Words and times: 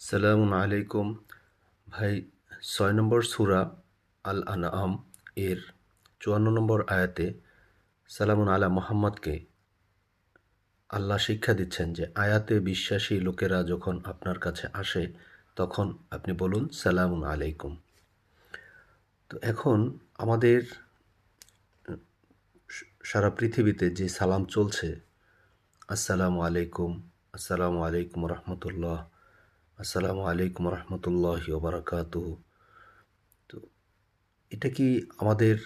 সালামুন 0.00 0.52
আলাইকুম। 0.62 1.08
ভাই, 1.88 2.14
ছয় 2.72 2.94
নম্বর 2.98 3.20
সুরা 3.32 3.60
আল 4.24 4.40
আনআম 4.54 4.92
এর 5.48 5.58
চুয়ান্ন 6.20 6.46
নম্বর 6.56 6.78
আয়াতে 6.94 7.26
সালামুন 8.10 8.48
আলা 8.54 8.68
মোহাম্মদকে 8.76 9.34
আল্লাহ 10.96 11.18
শিক্ষা 11.26 11.52
দিচ্ছেন 11.60 11.88
যে, 11.96 12.04
আয়াতে 12.22 12.54
বিশ্বাসী 12.70 13.14
লোকেরা 13.26 13.58
যখন 13.70 13.94
আপনার 14.12 14.36
কাছে 14.44 14.66
আসে, 14.82 15.04
তখন 15.58 15.86
আপনি 16.16 16.32
বলুন, 16.42 16.64
সালামুন 16.82 17.22
আলাইকুম। 17.32 17.72
তো 19.30 19.34
এখন 19.52 19.78
আমাদের 20.24 20.60
সারা 23.10 23.30
পৃথিবীতে 23.38 23.86
যে 23.98 24.06
সালাম 24.18 24.42
চলছে, 24.54 24.88
আসসালামু 25.94 26.38
আলাইকুম 26.48 26.90
আসসালামু 27.36 27.78
আলাইকুম 27.88 28.20
রহমতুল্লাহ 28.34 28.98
আসসালামু 29.82 30.22
আলাইকুম 30.30 30.64
রহমতুল্লাহ 30.76 31.42
ওবরাকাত 31.56 32.14
তো 33.50 33.56
এটা 34.54 34.68
কি 34.76 34.86
আমাদের 35.22 35.56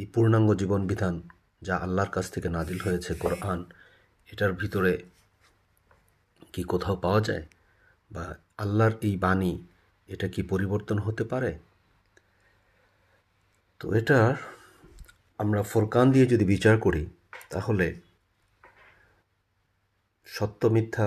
এই 0.00 0.06
পূর্ণাঙ্গ 0.14 0.48
জীবন 0.60 0.82
বিধান 0.90 1.14
যা 1.66 1.74
আল্লাহর 1.84 2.10
কাছ 2.16 2.26
থেকে 2.34 2.48
নাজিল 2.56 2.78
হয়েছে 2.86 3.12
কোরআন, 3.22 3.60
এটার 4.32 4.52
ভিতরে 4.60 4.92
কি 6.52 6.62
কোথাও 6.72 6.96
পাওয়া 7.04 7.20
যায়? 7.28 7.44
বা 8.10 8.24
আল্লাহর 8.64 8.94
এই 9.06 9.14
বাণী, 9.24 9.52
এটা 10.08 10.26
কি 10.34 10.40
পরিবর্তন 10.52 10.96
হতে 11.06 11.24
পারে? 11.32 11.52
তো 13.80 13.86
এটা 14.00 14.18
আমরা 15.38 15.60
ফোরকান 15.70 16.06
দিয়ে 16.14 16.26
যদি 16.32 16.44
বিচার 16.54 16.76
করি, 16.84 17.02
তাহলে 17.52 17.86
সত্য 20.26 20.62
মিথ্যা 20.74 21.06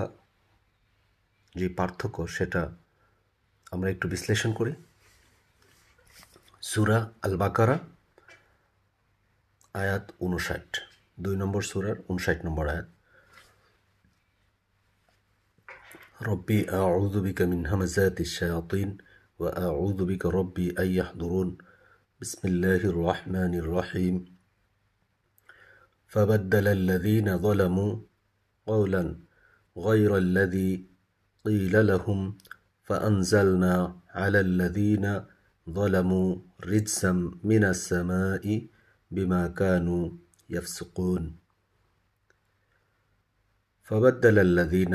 যে 1.55 1.67
পার্থক্য 1.79 2.17
সেটা 2.37 2.63
আমরা 3.73 3.89
একটু 3.91 4.07
বিশ্লেষণ 4.09 4.51
করি 4.53 4.73
সুরা 6.63 6.99
আল 7.23 7.35
বাকারা 7.37 7.77
আয়াত 9.75 10.05
উনষাট 10.21 10.69
দুই 11.19 11.35
নম্বর 11.37 11.63
সুরার 11.63 11.97
উনষাট 12.09 12.39
নম্বর 12.47 12.65
আয়াত 12.69 12.89
রব্বি 16.29 16.59
আউযু 16.79 17.19
বিকা 17.21 17.45
মিন 17.47 17.63
হামাযাতিশ 17.71 18.31
শায়াতিন 18.39 18.89
ওয়া 19.41 19.51
আউযু 19.67 20.05
বিকা 20.11 20.29
রব্বি 20.31 20.67
আন 20.77 20.89
ইয়াহদুরুন 20.91 21.49
বিসমিল্লাহির 22.21 22.97
রহমানির 23.01 23.69
রহিম 23.77 24.17
فبدل 26.13 26.67
الذين 26.71 27.29
ظلموا 27.39 27.93
قولا 28.67 29.03
غير 29.77 30.11
الذي 30.17 30.71
قيل 31.45 31.75
لهم 31.87 32.21
فأنزلنا 32.91 33.75
على 34.11 34.41
الذين 34.41 35.07
ظلموا 35.67 36.29
رجسا 36.65 37.13
من 37.45 37.63
السماء 37.65 38.45
بما 39.11 39.43
كانوا 39.51 40.05
يفسقون 40.51 41.23
فبدل 43.83 44.37
الذين 44.39 44.95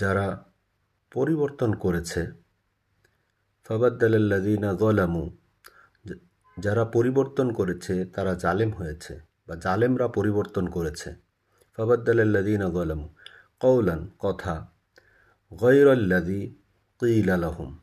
যারা 0.00 0.26
পরিবর্তন 1.12 1.70
করেছে 1.84 2.22
ফাবাদ্দাল্লাদিনা 3.66 4.70
জলামু 4.80 5.24
যারা 6.56 6.84
পরিবর্তন 6.96 7.46
করেছে 7.58 7.94
তারা 8.14 8.32
জালেম 8.34 8.70
হয়েছে 8.72 9.14
বা 9.48 9.54
জালেমরা 9.64 10.06
পরিবর্তন 10.18 10.64
করেছে 10.76 11.10
ফাবাদ্দাল্লাদিনা 11.78 12.66
জলামু 12.76 13.06
কৌলান 13.61 14.09
কথা 14.19 14.71
গৈরল্লাদি 15.51 16.55
কিল 16.99 17.29
আলহম 17.29 17.77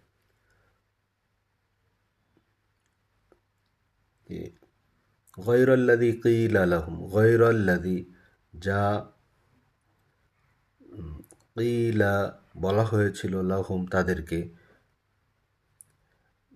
গৈরল্লাদি 5.46 6.13
কিল 6.13 6.57
আলহম 6.57 7.07
গৈরল্লাদি 7.07 8.13
যা 8.55 9.05
কিলা 11.57 12.40
বলা 12.57 12.84
হয়েছিল 12.84 13.42
লাহুম 13.42 13.86
তাদেরকে। 13.86 14.48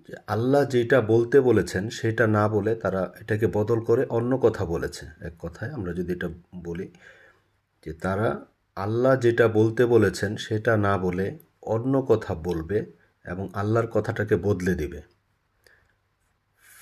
যে 0.08 0.16
আল্লাহ 0.26 0.64
যেটা 0.64 1.00
বলতে 1.00 1.40
বলেছেন, 1.40 1.90
সেটা 1.90 2.26
না 2.26 2.48
বলে 2.48 2.74
তারা 2.74 3.14
এটাকে 3.20 3.46
বদল 3.46 3.80
করে 3.80 4.06
অন্য 4.08 4.38
কথা 4.38 4.64
বলেছে। 4.64 5.06
এক 5.20 5.32
কথায় 5.38 5.70
আমরা 5.72 5.92
যদি 5.92 6.12
এটা 6.12 6.28
বলি, 6.64 6.92
যে 7.86 7.92
তারা 7.92 8.46
আল্লাহ 8.78 9.16
যেটা 9.16 9.48
বলতে 9.48 9.86
বলেছেন, 9.86 10.36
সেটা 10.36 10.76
না 10.76 10.98
বলে 10.98 11.38
অন্য 11.62 12.02
কথা 12.02 12.34
বলবে 12.34 12.78
এবং 13.24 13.48
আল্লাহর 13.52 13.86
কথাটাকে 13.86 14.36
বদলে 14.36 14.74
দিবে। 14.74 15.02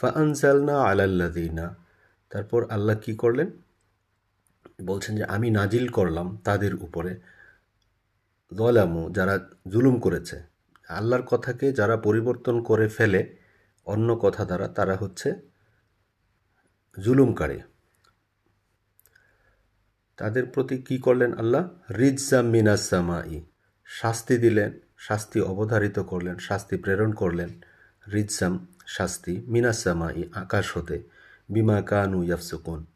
ফানসালনা 0.01 0.83
আলাল্লাদিনা 0.83 1.77
তারপর 2.31 2.61
আল্লাহ 2.71 2.97
কি 2.97 3.15
করলেন? 3.15 3.51
বলছেন 4.83 5.17
যে, 5.17 5.25
আমি 5.25 5.51
নাজিল 5.51 5.89
করলাম 5.89 6.37
তাদের 6.45 6.75
উপরে। 6.75 7.21
দলামু 8.55 9.11
যারা 9.11 9.39
জুলুম 9.69 10.01
করেছে। 10.01 10.43
আল্লাহর 10.89 11.23
কথাকে 11.23 11.73
যারা 11.73 11.97
পরিবর্তন 11.97 12.63
করে 12.63 12.89
ফেলে 12.89 13.37
অন্য 13.87 14.17
কথা 14.17 14.45
দ্বারা 14.45 14.69
তারা 14.69 14.97
হচ্ছে 14.97 15.29
জুলুমকারী। 17.05 17.59
তাদের 20.17 20.47
প্রতি 20.47 20.79
কি 20.79 20.99
করলেন 20.99 21.39
আল্লাহ? 21.39 21.93
রিজাম 21.93 22.45
মিনাসামাই 22.45 23.45
শাস্তি 23.87 24.39
দিলেন, 24.39 24.81
শাস্তি 24.99 25.41
অবধারিত 25.41 25.99
করলেন, 25.99 26.39
শাস্তি 26.39 26.77
প্রেরণ 26.77 27.13
করলেন। 27.13 27.49
রিজাম 28.15 28.67
শাস্তি 28.87 29.43
মিনাসামাই 29.47 30.25
আকাশ 30.33 30.77
হতে। 30.77 31.03
বিমা 31.49 31.83
কানু 31.83 32.23
ইয়াফসুকুন। 32.23 32.87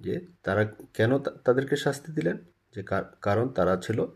যে 0.00 0.26
তারা 0.42 0.64
কেন 0.94 1.18
তাদেরকে 1.18 1.76
শাস্তি 1.76 2.12
দিলেন? 2.12 2.36
যে 2.74 2.82
কারণ 3.22 3.48
তারা 3.48 3.76
ছিল 3.76 4.06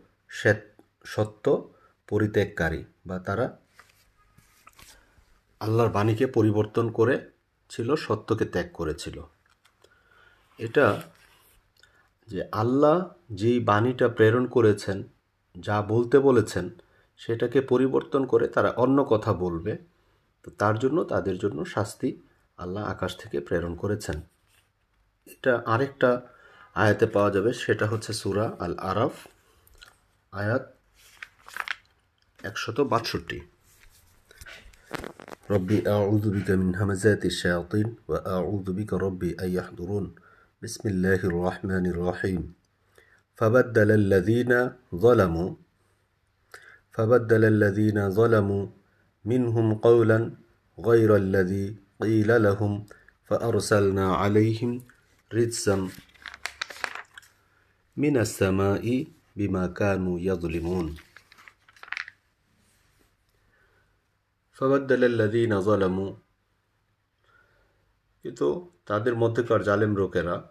সত্য 1.05 1.73
পরিত্যাগকারী 2.09 2.83
বা 3.05 3.19
তারা 3.19 3.57
আল্লাহর 5.59 5.89
বাণীকে 5.89 6.25
পরিবর্তন 6.25 6.91
করে 6.91 7.15
ছিল, 7.69 7.95
সত্যকে 7.95 8.45
ত্যাগ 8.45 8.65
করেছিল। 8.73 9.17
এটা 10.57 11.01
যে 12.28 12.40
আল্লাহ 12.52 12.96
যেই 13.32 13.58
বাণীটা 13.60 14.06
প্রেরণ 14.08 14.44
করেছেন 14.46 14.98
যা 15.54 15.76
বলতে 15.88 16.16
বলেছেন 16.18 16.66
সেটাকে 17.20 17.58
পরিবর্তন 17.62 18.22
করে 18.26 18.46
তারা 18.48 18.70
অন্য 18.74 18.98
কথা 19.12 19.32
বলবে 19.44 19.72
তো 20.44 20.48
তার 20.58 20.74
জন্য 20.78 20.98
তাদের 21.04 21.36
জন্য 21.38 21.58
শাস্তি 21.74 22.08
আল্লাহ 22.58 22.82
আকাশ 22.84 23.12
থেকে 23.16 23.38
প্রেরণ 23.40 23.72
করেছেন 23.82 24.16
এটা 25.26 25.52
আরেকটা 25.66 26.10
আয়াতে 26.76 27.06
পাওয়া 27.06 27.30
যাবে 27.30 27.50
সেটা 27.54 27.86
হচ্ছে 27.92 28.10
সুরা 28.12 28.46
আল 28.60 28.74
আরাফ 28.82 29.14
আয়াত 30.32 30.64
একশত 32.44 32.78
বাষট্টি 32.92 33.38
ربي 35.50 35.78
أعوذ 35.88 36.24
بك 36.30 36.48
من 36.52 36.70
همزات 36.74 37.22
الشياطين 37.24 37.88
وأعوذ 38.08 38.66
بك 38.72 38.90
ربي 38.96 39.30
أن 39.34 39.50
يحضرون 39.50 40.04
بسم 40.59 40.91
الله 40.91 41.23
الرحمن 41.23 41.85
الرحيم. 41.87 42.43
فبدل 43.39 43.89
الذين 43.95 44.51
ظلموا 44.91 45.49
فبدل 46.91 47.43
الذين 47.47 48.11
ظلموا 48.11 48.63
منهم 49.25 49.67
قولا 49.79 50.19
غير 50.75 51.15
الذي 51.15 51.65
قيل 52.03 52.43
لهم 52.43 52.73
فأرسلنا 53.23 54.05
عليهم 54.19 54.83
رجسا 55.31 55.87
من 57.95 58.15
السماء 58.19 58.83
بما 59.39 59.63
كانوا 59.71 60.19
يظلمون. 60.19 60.87
فبدل 64.51 65.01
الذين 65.03 65.61
ظلموا 65.61 66.11
কিন্তু 68.29 68.69
তাদের 68.85 69.15
মধ্যেকার 69.15 69.63
জালেম 69.63 69.95
লোকেরা 69.95 70.41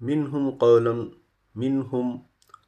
মিনহুম 0.00 0.56
কৌলন 0.58 1.10
মিনহুম 1.56 2.18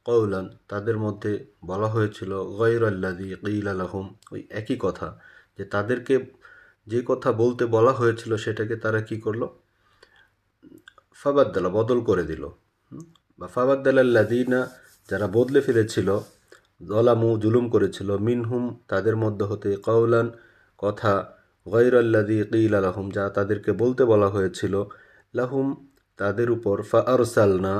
কৌলান 0.05 0.57
তাদের 0.67 0.97
মধ্যে 0.97 1.45
বলা 1.65 1.87
হয়েছিল 1.87 2.43
গৈর 2.43 2.87
আল্লাদি 2.87 3.35
কিল 3.35 3.67
আলহম 3.67 4.15
ওই 4.31 4.47
একই 4.49 4.77
কথা, 4.79 5.19
যে 5.57 5.65
তাদেরকে 5.65 6.25
যে 6.87 7.03
কথা 7.05 7.31
বলতে 7.31 7.65
বলা 7.65 7.91
হয়েছিল 7.91 8.35
সেটাকে 8.35 8.75
তারা 8.75 9.01
কি 9.01 9.19
করল? 9.21 9.47
ফাবাদ্দালা, 11.13 11.69
বদল 11.69 12.03
করে 12.03 12.23
দিল। 12.23 12.49
বা 13.39 13.47
ফাবাদ্দাল্লাদিনা 13.47 14.69
যারা 15.09 15.27
বদলে 15.27 15.61
ফেলেছিল, 15.61 16.19
দলামু, 16.83 17.39
জুলুম 17.39 17.69
করেছিল, 17.69 18.17
মিনহুম 18.17 18.79
তাদের 18.87 19.15
মধ্যে 19.15 19.45
হতে 19.45 19.75
কৌলান 19.75 20.31
কথা 20.77 21.38
গৈরাল্লাদি 21.73 22.35
কিল 22.51 22.73
আলহম 22.79 23.07
যা 23.17 23.23
তাদেরকে 23.37 23.71
বলতে 23.81 24.03
বলা 24.11 24.29
হয়েছিল, 24.35 24.73
লাহুম 25.37 25.67
তাদের 26.19 26.47
উপর 26.55 26.75
ফা 26.89 26.99
আরসালনা 27.13 27.75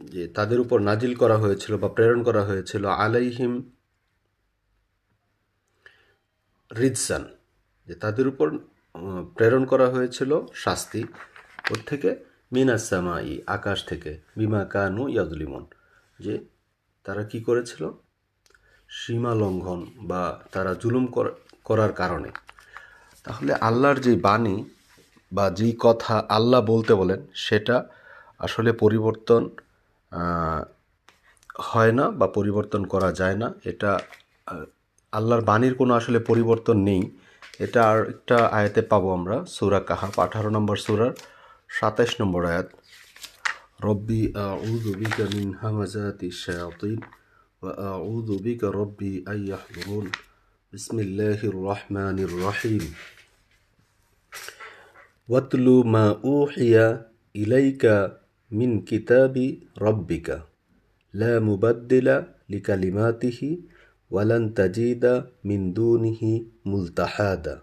যে 0.00 0.22
তাদের 0.36 0.58
উপর 0.64 0.78
নাজিল 0.88 1.12
করা 1.22 1.36
হয়েছিল 1.42 1.72
বা 1.82 1.88
প্রেরণ 1.96 2.20
করা 2.28 2.42
হয়েছিল 2.48 2.84
আলাইহিম 3.04 3.52
রিদসান, 6.70 7.24
যে 7.88 7.94
তাদের 8.04 8.26
উপর 8.32 8.46
প্রেরণ 9.36 9.62
করা 9.72 9.86
হয়েছিল 9.94 10.30
শাস্তি 10.64 11.02
ওর 11.70 11.80
থেকে 11.90 12.10
মিনাসামাই 12.54 13.30
আকাশ 13.56 13.78
থেকে, 13.90 14.12
বিমা 14.38 14.62
কানু 14.72 15.02
ইয়াদুলিমন 15.14 15.64
যে 16.24 16.34
তারা 17.06 17.22
কি 17.30 17.38
করেছিল? 17.48 17.82
সীমা 18.90 19.32
লঙ্ঘন 19.42 19.80
বা 20.10 20.22
তারা 20.54 20.72
জুলুম 20.82 21.04
করার 21.68 21.92
কারণে। 22.00 22.30
তাহলে 23.24 23.52
আল্লাহর 23.68 23.98
যে 24.06 24.12
বাণী 24.28 24.56
বা 25.32 25.44
যেই 25.58 25.74
কথা 25.86 26.14
আল্লাহ 26.36 26.60
বলতে 26.72 26.92
বলেন, 27.00 27.20
সেটা 27.46 27.76
আসলে 28.46 28.70
পরিবর্তন 28.82 29.42
হয় 31.68 31.92
না 31.98 32.04
বা 32.18 32.26
পরিবর্তন 32.38 32.82
করা 32.92 33.10
যায় 33.20 33.36
না। 33.42 33.48
এটা 33.70 33.90
আল্লাহর 35.12 35.42
বাণীর 35.50 35.74
কোনো 35.80 35.92
আসলে 36.00 36.18
পরিবর্তন 36.30 36.76
নেই। 36.88 37.02
এটা 37.64 37.80
আর 37.90 38.00
একটা 38.12 38.36
আয়াতে 38.58 38.82
পাবো 38.90 39.08
আমরা, 39.18 39.36
সুরা 39.56 39.80
কাহাফ, 39.88 40.14
আঠারো 40.24 40.50
নম্বর 40.56 40.76
সুরার 40.84 41.12
সাতাইশ 41.78 42.12
নম্বর 42.20 42.42
আয়াত। 42.52 42.68
রব্বি 43.88 44.22
আউযু 44.46 44.90
বিকা 45.00 45.24
মিন 45.34 45.48
হামাজাতি 45.60 46.28
শায়াতিন 46.42 46.98
ওয়া 47.62 47.72
আউযু 47.96 48.34
বিকা 48.46 48.68
রব্বি 48.80 49.12
আন 49.32 49.40
ইয়াহযুরুন 50.69 50.73
বিসমিল্লাহির 50.73 51.55
রহমানির 51.61 52.33
রহিম 52.45 52.83
واتل 55.29 55.67
ما 55.85 56.07
أوحي 56.23 56.73
إليك 57.35 57.83
من 58.51 58.71
كتاب 58.81 59.35
ربك 59.81 60.27
لا 61.13 61.33
مبدل 61.39 62.07
لكلماته 62.49 63.39
ولن 64.11 64.43
تجد 64.53 65.05
من 65.43 65.61
دونه 65.73 66.21
ملتحادا 66.65 67.55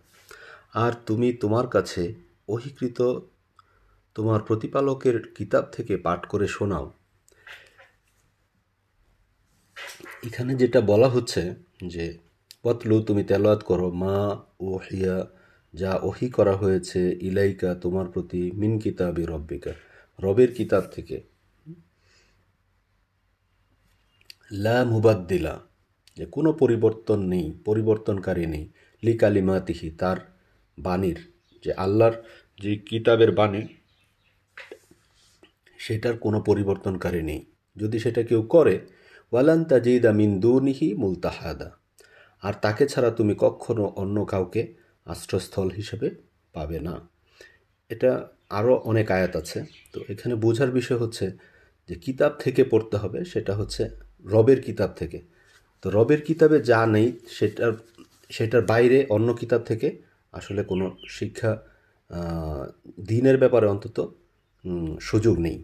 আর 0.74 0.92
তুমি 1.06 1.28
তোমার 1.32 1.66
কাছে 1.66 2.02
অহিকৃত 2.48 2.98
তোমার 4.16 4.40
প্রতিপালকের 4.40 5.16
কিতাব 5.36 5.64
থেকে 5.72 5.94
পাঠ 5.96 6.20
করে 6.26 6.46
শোনাও 6.48 6.86
এখানে 10.22 10.52
যেটা 10.54 10.80
বলা 10.82 11.08
হচ্ছে 11.08 11.42
যে 11.86 12.06
পতলু 12.63 13.01
তুমি 13.01 13.23
তেলাওয়াত 13.23 13.63
করো, 13.63 13.91
মা 13.91 14.17
ও 14.59 14.77
হিয়া 14.77 15.27
যা 15.73 15.91
ওহি 16.03 16.29
করা 16.29 16.55
হয়েছে 16.55 17.17
ইলাইকা, 17.21 17.75
তোমার 17.75 18.05
প্রতি 18.05 18.51
মিন 18.51 18.79
কিতাবি 18.79 19.25
রব্বিকা, 19.25 19.73
রবের 20.19 20.53
কিতাব 20.53 20.83
থেকে। 20.91 21.17
লা 24.51 24.85
মুবাদ্দিলা, 24.85 25.59
যে 26.17 26.25
কোনো 26.25 26.53
পরিবর্তন 26.53 27.19
নেই, 27.19 27.51
পরিবর্তনকারী 27.65 28.45
নেই 28.45 28.65
লিকালিমাতিহি 29.03 29.89
তার 29.91 30.17
বাণীর, 30.79 31.19
যে 31.63 31.73
আল্লাহর 31.73 32.15
যে 32.61 32.75
কিতাবের 32.75 33.31
বাণী, 33.31 33.61
সেটার 35.77 36.17
কোনো 36.17 36.41
পরিবর্তনকারী 36.41 37.21
নেই। 37.23 37.45
যদি 37.77 37.99
সেটা 37.99 38.23
কেউ 38.23 38.41
করে, 38.41 38.75
ওয়ালান 39.31 39.65
তাজিদা 39.65 40.11
মিন 40.11 40.39
দুনিহি 40.39 40.93
মুলতাহাদা। 40.93 41.69
আর 42.43 42.53
তাকে 42.61 42.87
ছাড়া 42.87 43.11
তুমি 43.11 43.35
কখনো 43.37 43.83
অন্য 43.95 44.25
কাউকে 44.25 44.73
আশ্রয়স্থল 45.05 45.69
হিসেবে 45.69 46.09
পাবে 46.53 46.79
না। 46.79 47.09
এটা 47.89 48.29
আরও 48.49 48.75
অনেক 48.75 49.11
আয়াত 49.11 49.35
আছে। 49.35 49.65
তো 49.93 49.99
এখানে 50.07 50.35
বোঝার 50.35 50.71
বিষয় 50.71 50.97
হচ্ছে 50.97 51.31
যে 51.89 51.95
কিতাব 51.95 52.31
থেকে 52.39 52.63
পড়তে 52.63 52.97
হবে, 52.97 53.25
সেটা 53.25 53.55
হচ্ছে 53.55 53.89
রবের 54.25 54.61
কিতাব 54.61 54.89
থেকে। 54.95 55.21
তো 55.81 55.89
রবের 55.89 56.21
কিতাবে 56.21 56.61
যা 56.61 56.85
নেই, 56.85 57.19
সেটার 57.27 57.73
সেটার 58.29 58.61
বাইরে 58.61 59.05
অন্য 59.09 59.33
কিতাব 59.33 59.61
থেকে 59.61 60.01
আসলে 60.31 60.63
কোনো 60.63 60.97
শিক্ষা 61.09 61.57
দিনের 63.07 63.37
ব্যাপারে 63.37 63.67
অন্তত 63.67 64.11
সুযোগ 65.01 65.39
নেই। 65.39 65.63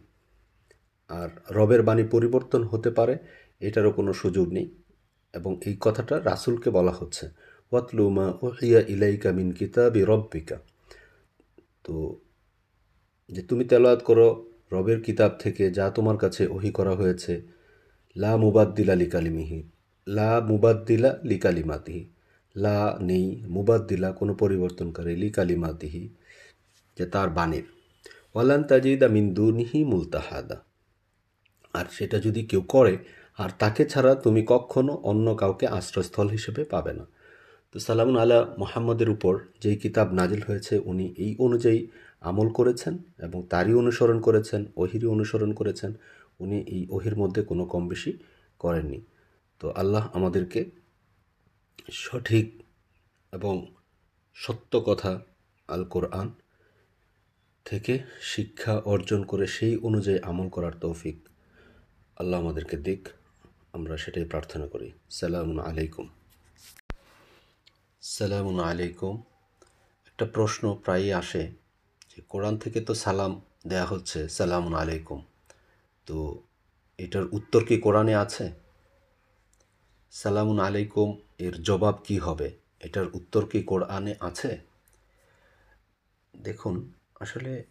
আর 1.10 1.30
রবের 1.52 1.84
বাণী 1.84 2.04
পরিবর্তন 2.04 2.64
হতে 2.64 2.90
পারে, 2.90 3.18
এটারও 3.60 3.92
কোনো 3.92 4.14
সুযোগ 4.14 4.48
নেই। 4.54 4.83
এবং 5.34 5.60
এই 5.66 5.78
কথাটা 5.80 6.24
রাসূলকে 6.24 6.70
বলা 6.70 6.92
হচ্ছে। 6.92 7.30
ওয়াতলুমা 7.72 8.34
উহিয়া 8.42 8.82
ইলাইকা 8.88 9.32
মিন 9.32 9.52
কিতাবি 9.52 10.02
রব্বিকা। 10.02 10.58
তো 11.84 12.20
যে 13.32 13.42
তুমি 13.42 13.66
তেলাওয়াত 13.66 14.04
করো 14.04 14.50
রবের 14.72 15.02
কিতাব 15.02 15.32
থেকে 15.40 15.72
যা 15.72 15.90
তোমার 15.90 16.18
কাছে 16.18 16.48
ওহি 16.48 16.72
করা 16.72 16.92
হয়েছে, 16.92 17.42
লা 18.18 18.38
মুবাদ্দিলা 18.38 18.96
লিকালিমিহি, 18.96 19.64
লা 20.08 20.42
মুবাদ্দিলা 20.42 21.20
লিকালিমাতিহি, 21.24 22.10
লা 22.56 22.98
নেই 23.02 23.44
মুবাদ্দিলা 23.46 24.12
কোনো 24.12 24.34
পরিবর্তনকারী 24.34 25.16
লিকালিমাতিহি, 25.16 26.10
যে 26.98 27.06
তার 27.06 27.30
বাণীর। 27.30 27.64
ওয়ালান 28.36 28.64
তাজিদা 28.64 29.08
মিন 29.08 29.34
দুনিহি 29.34 29.84
মুলতাহাদা। 29.84 30.64
আর 31.74 31.86
সেটা 31.92 32.20
যদি 32.20 32.46
কেউ 32.46 32.62
করে 32.62 32.98
আর 33.38 33.50
তাকে 33.60 33.86
ছাড়া 33.86 34.16
তুমি 34.16 34.42
কখনো 34.46 34.94
অন্য 35.04 35.36
কাউকে 35.36 35.68
আশ্রয়স্থল 35.68 36.28
হিসেবে 36.30 36.64
পাবে 36.64 36.94
না। 36.94 37.06
তো 37.72 37.80
সালামুন 37.80 38.18
আলা 38.18 38.56
মোহাম্মদের 38.58 39.10
উপর 39.10 39.34
যেই 39.62 39.76
কিতাব 39.76 40.08
নাজিল 40.14 40.42
হয়েছে, 40.48 40.80
উনি 40.86 41.14
এই 41.18 41.36
অনুযায়ী 41.40 41.88
আমল 42.22 42.50
করেছেন 42.50 42.98
এবং 43.20 43.48
তারই 43.50 43.74
অনুসরণ 43.74 44.20
করেছেন, 44.20 44.66
ওহিরই 44.76 45.06
অনুসরণ 45.06 45.54
করেছেন। 45.54 45.94
উনি 46.40 46.58
এই 46.62 46.88
ওহির 46.90 47.16
মধ্যে 47.16 47.44
কোনো 47.44 47.66
কম 47.66 47.88
বেশি 47.88 48.12
করেননি। 48.60 49.00
তো 49.62 49.70
আল্লাহ 49.72 50.10
আমাদেরকে 50.14 50.66
সঠিক 51.92 52.48
এবং 53.34 53.66
সত্য 54.34 54.74
কথা 54.80 55.20
আল 55.70 55.84
কোরআন 55.84 56.28
থেকে 57.66 58.00
শিক্ষা 58.22 58.74
অর্জন 58.86 59.24
করে 59.24 59.48
সেই 59.48 59.78
অনুযায়ী 59.78 60.20
আমল 60.24 60.50
করার 60.50 60.74
তৌফিক 60.82 61.18
আল্লাহ 62.18 62.40
আমাদেরকে 62.40 62.78
দিক। 62.78 63.10
আমরা 63.74 63.98
সেটাই 63.98 64.26
প্রার্থনা 64.26 64.68
করি। 64.68 64.92
সালামুন 65.10 65.60
আলাইকুম। 65.60 66.10
সালামুন 68.02 68.60
আলাইকুম। 68.60 69.24
একটা 70.06 70.26
প্রশ্ন 70.26 70.76
প্রায়ই 70.84 71.14
আসে 71.14 71.52
যে, 72.10 72.22
কোরআন 72.30 72.58
থেকে 72.58 72.82
তো 72.82 72.94
সালাম 72.94 73.42
দেয়া 73.68 73.86
হচ্ছে, 73.86 74.30
সালামুন 74.30 74.74
আলাইকুম। 74.74 75.26
তো 76.06 76.44
এটার 76.98 77.24
উত্তর 77.32 77.66
কি 77.66 77.78
কোরআনে 77.78 78.16
আছে? 78.16 78.52
সালামুন 80.12 80.60
আলাইকুম, 80.60 81.20
এর 81.38 81.62
জবাব 81.62 81.96
কি 82.04 82.18
হবে? 82.18 82.58
এটার 82.80 83.06
উত্তর 83.14 83.46
কি 83.46 83.64
কোরআনে 83.64 84.16
আছে? 84.20 84.60
দেখুন, 86.42 86.94
আসলে 87.20 87.64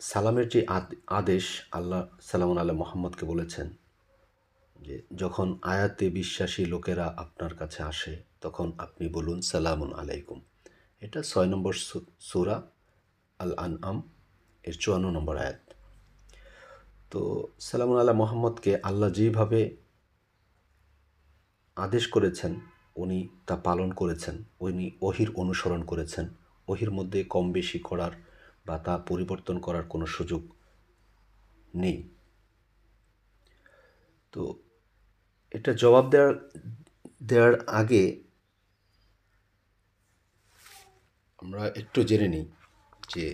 সালামের 0.00 0.48
যে 0.48 0.66
আদ- 0.66 0.96
আদেশ 1.06 1.62
আল্লাহ 1.72 2.06
সালামুন 2.20 2.58
আল্লাহ 2.58 2.76
মোহাম্মদকে 2.76 3.26
বলেছেন 3.26 3.70
যে, 4.80 5.02
যখন 5.16 5.58
আয়াতে 5.62 6.10
বিশ্বাসী 6.10 6.64
লোকেরা 6.64 7.14
আপনার 7.16 7.54
কাছে 7.54 7.82
আসে, 7.82 8.22
তখন 8.40 8.72
আপনি 8.78 9.08
বলুন 9.08 9.40
সালামুন 9.40 9.92
আলাইকুম। 9.92 10.40
এটা 11.00 11.22
ছয় 11.22 11.46
নম্বর 11.46 11.72
সূরা 12.20 12.62
আল 13.38 13.54
আনআম 13.56 14.02
এর 14.62 14.74
চুয়ান্ন 14.74 15.10
নম্বর 15.10 15.36
আয়াত। 15.36 15.72
তো 17.10 17.48
সালামুন 17.60 17.98
আল্লাহ 17.98 18.16
মোহাম্মদকে 18.16 18.78
আল্লাহ 18.82 19.10
যেভাবে 19.10 19.76
আদেশ 21.76 22.06
করেছেন, 22.06 22.60
উনি 22.96 23.28
তা 23.46 23.56
পালন 23.56 23.92
করেছেন, 23.92 24.44
উনি 24.60 24.90
ওহির 25.02 25.30
অনুসরণ 25.34 25.82
করেছেন। 25.82 26.28
ওহির 26.68 26.90
মধ্যে 26.90 27.24
কম 27.24 27.52
বেশি 27.52 27.78
করার 27.78 28.29
বা 28.70 28.78
তা 28.86 28.94
পরিবর্তন 29.10 29.56
করার 29.58 29.84
কোনো 29.88 30.06
সুযোগ 30.06 30.42
নেই। 31.74 31.98
তো 34.32 34.42
এটা 35.50 35.70
জবাব 35.82 36.04
দেওয়ার 36.10 36.34
দেওয়ার 37.22 37.54
আগে 37.80 38.02
আমরা 41.42 41.62
একটু 41.80 41.98
জেনে 42.02 42.28
নিই 42.28 42.46
যে 43.08 43.24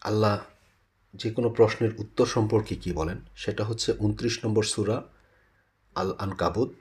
আল্লাহ 0.00 0.36
যে 1.14 1.28
কোনো 1.30 1.48
প্রশ্নের 1.48 1.92
উত্তর 1.98 2.26
সম্পর্কে 2.26 2.74
কি 2.76 2.90
বলেন? 2.92 3.18
সেটা 3.36 3.62
হচ্ছে 3.64 3.90
উনত্রিশ 3.98 4.34
নম্বর 4.44 4.64
সুরা 4.72 4.98
আল 5.94 6.10
আন 6.18 6.30
কাবুত 6.42 6.74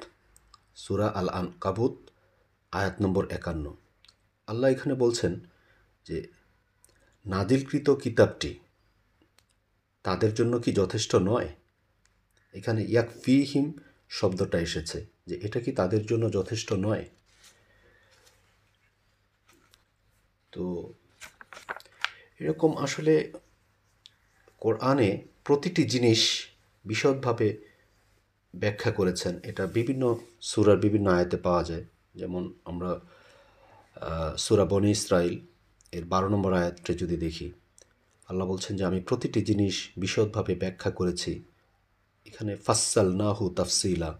সুরা 0.76 1.08
আল 1.20 1.30
আন 1.30 1.48
কাবুত 1.62 1.96
আয়াত 2.74 2.96
নম্বর 3.02 3.24
একান্ন। 3.30 3.66
আল্লাহ 4.48 4.72
এখানে 4.72 4.96
বলছেন 4.96 5.40
যে 6.06 6.28
নাদিলকৃত 7.26 7.90
কিতাবটি 7.90 8.60
তাদের 10.04 10.34
জন্য 10.34 10.60
কি 10.60 10.74
যথেষ্ট 10.74 11.16
নয়? 11.16 11.50
এখানে 12.54 12.84
ইয়াক 12.84 13.10
ফিহিম 13.24 13.74
শব্দটা 14.10 14.60
এসেছে 14.60 15.06
যে, 15.28 15.36
এটা 15.36 15.60
কি 15.60 15.72
তাদের 15.72 16.06
জন্য 16.06 16.32
যথেষ্ট 16.32 16.74
নয়? 16.74 17.06
তো 20.52 20.94
এরকম 22.40 22.78
আসলে 22.78 23.34
কোরআনে 24.58 25.28
প্রতিটি 25.44 25.84
জিনিস 25.84 26.48
বিশদভাবে 26.86 27.58
ব্যাখ্যা 28.56 28.92
করেছেন। 28.92 29.40
এটা 29.44 29.68
বিভিন্ন 29.68 30.16
সুরার 30.42 30.78
বিভিন্ন 30.78 31.12
আয়াতে 31.12 31.38
পাওয়া 31.38 31.64
যায়। 31.64 31.86
যেমন 32.16 32.54
আমরা 32.66 33.00
সুরা 34.44 34.66
বনি 34.72 34.90
ইসরাইল 34.98 35.36
এর 35.94 36.06
বারো 36.14 36.28
নম্বর 36.34 36.52
আয়াতটা 36.60 36.94
যদি 37.02 37.16
দেখি, 37.26 37.48
আল্লাহ 38.30 38.46
বলছেন 38.52 38.74
যে, 38.80 38.84
আমি 38.90 39.00
প্রতিটি 39.10 39.40
জিনিস 39.50 39.76
বিশদভাবে 40.04 40.54
ব্যাখ্যা 40.64 40.92
করেছি। 41.00 41.34
এখানে 42.30 42.52
ফাসাল 42.66 43.10
নাহু 43.22 43.46
তাফসিলা 43.58 44.12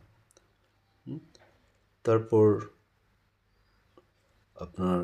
তারপর 2.06 2.48
আপনার 4.56 5.02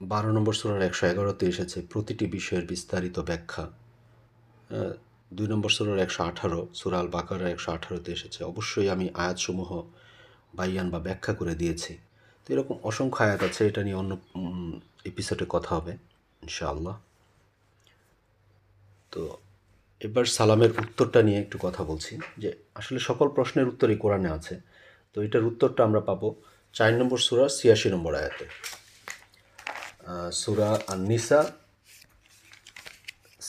বারো 0.00 0.30
নম্বর 0.36 0.54
সুরার 0.60 0.82
একশো 0.88 1.04
এগারোতে 1.12 1.44
এসেছে 1.52 1.78
প্রতিটি 1.92 2.24
বিষয়ের 2.36 2.64
বিস্তারিত 2.72 3.16
ব্যাখ্যা। 3.30 3.64
দুই 5.36 5.46
নম্বর 5.52 5.70
সুরার 5.76 5.98
একশো 6.04 6.20
আঠারো 6.30 6.60
সুরাল 6.78 7.06
বাকার 7.16 7.40
একশো 7.54 7.68
আঠারোতে 7.76 8.10
এসেছে। 8.16 8.40
অবশ্যই 8.50 8.88
আমি 8.94 9.06
আয়াতসমূহ 9.22 9.70
বাইয়ান 10.58 10.86
বা 10.92 10.98
ব্যাখ্যা 11.06 11.32
করে 11.40 11.54
দিয়েছি। 11.60 11.92
তো 12.42 12.48
এরকম 12.54 12.76
অসংখ্য 12.90 13.20
আয়াত 13.26 13.40
আছে, 13.48 13.62
এটা 13.70 13.80
নিয়ে 13.86 13.98
অন্য 14.02 14.12
এপিসোডে 15.10 15.46
কথা 15.54 15.70
হবে, 15.76 15.92
ইনশাআল্লাহ। 16.42 16.94
তো 19.12 19.22
এবার 20.06 20.24
সালামের 20.36 20.72
উত্তরটা 20.82 21.20
নিয়ে 21.26 21.38
একটু 21.44 21.56
কথা 21.66 21.82
বলছি, 21.90 22.12
যে 22.42 22.50
আসলে 22.80 22.98
সকল 23.08 23.26
প্রশ্নের 23.36 23.66
উত্তরই 23.72 23.96
কোরআনে 24.02 24.28
আছে। 24.38 24.54
তো 25.12 25.16
এটার 25.26 25.44
উত্তরটা 25.50 25.80
আমরা 25.88 26.00
পাবো 26.08 26.28
চার 26.74 26.90
নম্বর 27.00 27.18
সুরা 27.26 27.46
ছিয়াশি 27.58 27.88
নম্বর 27.94 28.12
আয়াতে। 28.20 28.46
সুরা 30.41 30.71
আননিসা 30.93 31.39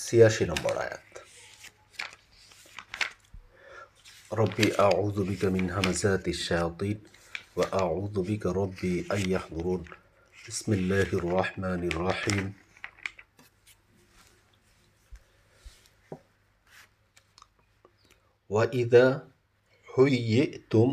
ছিয়াশি 0.03 0.45
নম্বর 0.51 0.75
আয়াত 0.85 1.07
ربي 4.33 4.67
أعوذ 4.87 5.19
بك 5.31 5.43
من 5.57 5.65
همزات 5.71 6.29
الشياطين 6.29 6.99
وأعوذ 7.57 8.17
بك 8.29 8.45
ربي 8.47 8.95
أن 9.15 9.31
يحضرون 9.31 9.83
بسم 10.49 10.73
الله 10.73 11.09
الرحمن 11.21 11.83
الرحيم 11.93 12.47
وإذا 18.51 19.29
حيئتم 19.97 20.89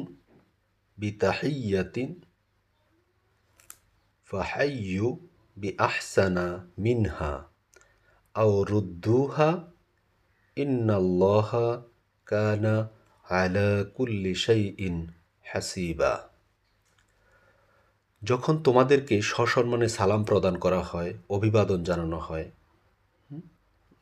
بتحية 0.97 1.97
فحيوا 4.23 5.15
বি 5.60 5.70
মিনহা 6.78 7.32
আও 8.34 8.64
রুদ্দুহা 8.64 9.50
ইন্নাল্লাহা 10.56 11.66
কানা 12.26 12.74
আলা 13.24 13.70
কুল্লি 13.94 14.34
শাই 14.34 14.62
ইন 14.78 14.94
হাসিবা 15.46 16.14
যখন 18.22 18.54
তোমাদেরকে 18.62 19.22
সসম্মানে 19.22 19.88
সালাম 19.88 20.22
প্রদান 20.24 20.54
করা 20.58 20.82
হয়, 20.82 21.12
অভিবাদন 21.28 21.80
জানানো 21.84 22.18
হয় 22.18 22.46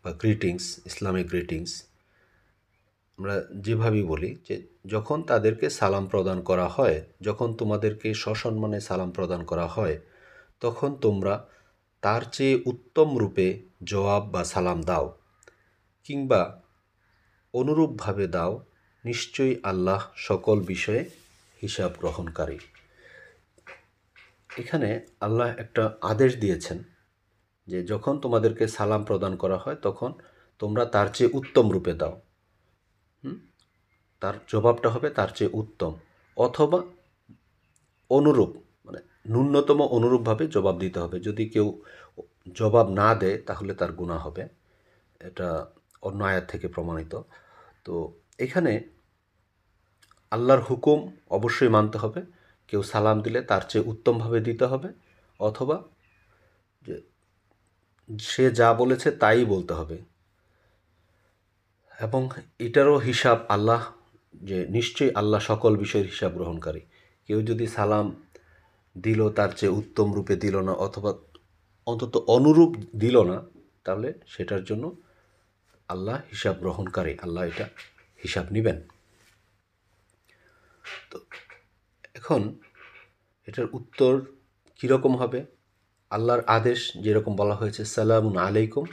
বা 0.04 0.10
গ্রিটিংস 0.12 0.64
ইসলামিক 0.86 1.26
গ্রিটিংস 1.26 1.72
আমরা 3.18 3.34
যেভাবেই 3.56 4.02
বলি 4.02 4.30
যে 4.48 4.54
যখন 4.86 5.22
তাদেরকে 5.22 5.70
সালাম 5.70 6.06
প্রদান 6.06 6.38
করা 6.42 6.68
হয়, 6.68 7.02
যখন 7.20 7.48
তোমাদেরকে 7.54 8.08
সসম্মানে 8.14 8.80
সালাম 8.80 9.10
প্রদান 9.10 9.44
করা 9.44 9.66
হয় 9.66 9.96
তখন 10.60 10.90
তোমরা 10.94 11.34
তার 12.02 12.22
চেয়ে 12.32 12.62
উত্তম 12.66 13.08
রূপে 13.18 13.46
জবাব 13.84 14.22
বা 14.32 14.44
সালাম 14.44 14.78
দাও, 14.82 15.06
কিংবা 16.04 16.42
অনুরূপভাবে 17.54 18.26
দাও, 18.26 18.52
নিশ্চয়ই 19.04 19.54
আল্লাহ 19.62 20.00
সকল 20.16 20.60
বিষয়ে 20.60 21.02
হিসাব 21.62 21.92
গ্রহণকারী। 22.00 22.58
এখানে 24.56 24.88
আল্লাহ 25.20 25.48
একটা 25.56 25.82
আদেশ 26.00 26.32
দিয়েছেন 26.36 26.78
যে 27.68 27.78
যখন 27.82 28.14
তোমাদেরকে 28.18 28.68
সালাম 28.68 29.02
প্রদান 29.04 29.32
করা 29.36 29.58
হয়, 29.58 29.78
তখন 29.82 30.10
তোমরা 30.58 30.84
তার 30.84 31.08
চেয়ে 31.14 31.30
উত্তম 31.32 31.66
রূপে 31.70 31.92
দাও। 31.92 32.14
তার 34.22 34.34
জবাবটা 34.48 34.88
হবে 34.90 35.08
তার 35.10 35.30
চেয়ে 35.36 35.50
উত্তম, 35.52 35.92
অথবা 36.36 36.78
অনুরূপ। 38.10 38.52
ন্যূনতম 39.26 39.82
অনুরূপভাবে 39.82 40.46
জবাব 40.46 40.78
দিতে 40.78 41.00
হবে। 41.00 41.20
যদি 41.20 41.48
কেউ 41.48 41.82
জবাব 42.54 42.88
না 42.90 43.14
দেয়, 43.14 43.38
তাহলে 43.38 43.74
তার 43.74 43.92
গুণা 43.92 44.18
হবে। 44.18 44.48
এটা 45.20 45.66
অন্য 46.02 46.24
আয়াত 46.24 46.44
থেকে 46.48 46.68
প্রমাণিত। 46.68 47.20
তো 47.84 48.12
এখানে 48.38 48.82
আল্লাহর 50.30 50.60
হুকুম 50.60 51.12
অবশ্যই 51.30 51.68
মানতে 51.68 51.98
হবে। 51.98 52.22
কেউ 52.68 52.82
সালাম 52.82 53.20
দিলে 53.20 53.42
তার 53.42 53.60
চেয়ে 53.68 53.84
উত্তমভাবে 53.84 54.40
দিতে 54.40 54.64
হবে। 54.64 54.88
অথবা 55.38 55.82
যে, 56.82 57.00
সে 58.20 58.50
যা 58.50 58.74
বলেছে 58.74 59.10
তাই 59.10 59.44
বলতে 59.44 59.74
হবে। 59.74 59.98
এবং 62.00 62.28
এটারও 62.58 62.96
হিসাব 62.96 63.38
আল্লাহ, 63.48 63.92
যে 64.34 64.66
নিশ্চয়ই 64.68 65.10
আল্লাহ 65.14 65.40
সকল 65.40 65.76
বিষয়ের 65.76 66.06
হিসাব 66.06 66.32
গ্রহণকারী। 66.32 66.80
কেউ 67.26 67.42
যদি 67.42 67.66
সালাম 67.66 68.25
দিল 69.04 69.20
তার 69.36 69.50
চেয়ে 69.58 69.72
উত্তম 69.80 70.08
রূপে 70.16 70.34
দিল 70.44 70.56
না 70.68 70.72
অথবা 70.86 71.10
অন্তত 71.86 72.14
অনুরূপ 72.36 72.72
দিল 73.02 73.16
না, 73.30 73.36
তাহলে 73.84 74.08
সেটার 74.34 74.62
জন্য 74.64 74.84
আল্লাহ 75.88 76.16
হিসাব 76.30 76.54
গ্রহণকারী, 76.64 77.12
আল্লাহ 77.24 77.42
এটা 77.50 77.66
হিসাব 78.20 78.46
নেবেন। 78.54 78.78
তো 81.10 81.16
এখন 82.18 82.42
এটার 83.48 83.66
উত্তর 83.78 84.12
কীরকম 84.78 85.12
হবে? 85.22 85.40
আল্লাহর 86.10 86.42
আদেশ 86.56 86.80
যেরকম 87.04 87.32
বলা 87.40 87.54
হয়েছে, 87.54 87.82
সালামুন 87.94 88.36
আলাইকুম। 88.46 88.84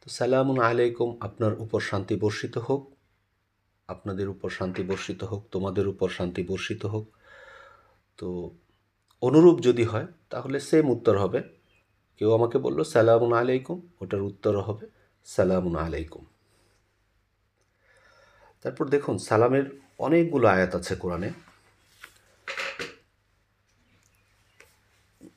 তো 0.00 0.06
সালামুন 0.18 0.58
আলাইকুম, 0.70 1.08
আপনার 1.26 1.52
উপর 1.64 1.80
শান্তি 1.90 2.14
বর্ষিত 2.24 2.54
হোক, 2.66 2.82
আপনাদের 3.88 4.26
উপর 4.34 4.48
শান্তি 4.58 4.82
বর্ষিত 4.90 5.20
হোক, 5.30 5.40
তোমাদের 5.54 5.86
উপর 5.92 6.08
শান্তি 6.18 6.42
বর্ষিত 6.50 6.82
হোক। 6.92 7.04
তো 8.18 8.28
অনুরূপ 9.22 9.60
যদি 9.60 9.84
হয়, 9.84 10.06
তাহলে 10.30 10.60
সেম 10.60 10.90
উত্তর 10.90 11.18
হবে। 11.18 11.42
কেউ 12.16 12.34
আমাকে 12.34 12.58
বলল, 12.58 12.82
সালামুন 12.82 13.32
আলাইকুম। 13.32 13.88
ওটার 14.00 14.22
উত্তর 14.22 14.60
হবে, 14.60 14.86
সালামুন 15.24 15.76
আলাইকুম। 15.76 16.24
তারপর 18.62 18.88
দেখুন, 18.88 19.18
সালামের 19.18 19.80
অনেকগুলো 19.98 20.48
আয়াত 20.48 20.74
আছে 20.74 20.94
কোরআনে। 20.94 21.30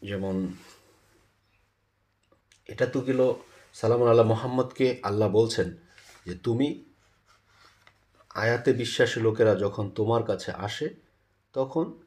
যেমন, 0.01 0.53
এটা 2.65 2.85
তো 2.85 3.01
গেল 3.01 3.33
সালাম 3.73 4.03
আল্লাহ 4.03 4.27
মোহাম্মদকে 4.27 4.99
আল্লাহ 5.03 5.29
বলছেন 5.29 5.77
যে, 6.25 6.35
তুমি 6.35 6.85
আয়াতে 8.33 8.73
বিশ্বাসী 8.73 9.19
লোকেরা 9.21 9.55
যখন 9.55 9.89
তোমার 9.89 10.23
কাছে 10.23 10.51
আসে, 10.51 10.95
তখন 11.53 12.01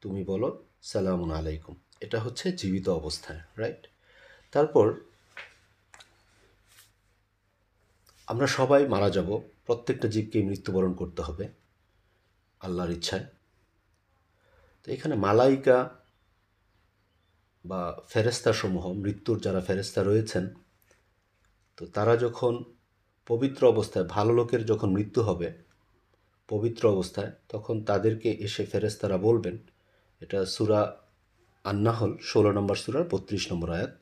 তুমি 0.00 0.24
বলো 0.24 0.64
সালামুন 0.82 1.30
আলাইকুম। 1.30 1.74
এটা 2.00 2.18
হচ্ছে 2.20 2.52
জীবিত 2.52 2.86
অবস্থায় 2.88 3.40
রাইট 3.60 3.82
তারপর 4.52 4.86
আমরা 8.28 8.46
সবাই 8.46 8.82
মারা 8.86 9.10
যাব, 9.10 9.28
প্রত্যেকটা 9.66 10.08
জীবকেই 10.08 10.44
মৃত্যুবরণ 10.48 10.92
করতে 10.94 11.20
হবে 11.22 11.44
আল্লাহর 12.60 12.90
ইচ্ছায়। 12.90 13.26
তো 14.82 14.86
এখানে 14.90 15.14
মালাইকা 15.16 15.78
বা 17.64 17.82
ফেরেস্তাসমূহ 18.08 18.84
মৃত্যুর 19.04 19.36
যারা 19.40 19.60
ফেরেস্তা 19.60 20.00
রয়েছেন, 20.02 20.44
তো 21.76 21.82
তারা 21.86 22.16
যখন 22.16 22.54
পবিত্র 23.26 23.62
অবস্থায়, 23.66 24.06
ভালো 24.16 24.32
লোকের 24.32 24.62
যখন 24.66 24.88
মৃত্যু 24.96 25.20
হবে 25.22 25.48
পবিত্র 26.48 26.82
অবস্থায়, 26.88 27.30
তখন 27.48 27.76
তাদেরকে 27.84 28.28
এসে 28.46 28.62
ফেরেস্তারা 28.66 29.16
বলবেন 29.18 29.56
এটা 30.22 30.46
সুরা 30.46 30.80
আন্নাহল, 31.64 32.12
ষোলো 32.16 32.52
নম্বর 32.52 32.76
সুরার 32.76 33.04
বত্রিশ 33.08 33.52
নম্বর 33.52 33.70
আয়াত। 33.70 33.92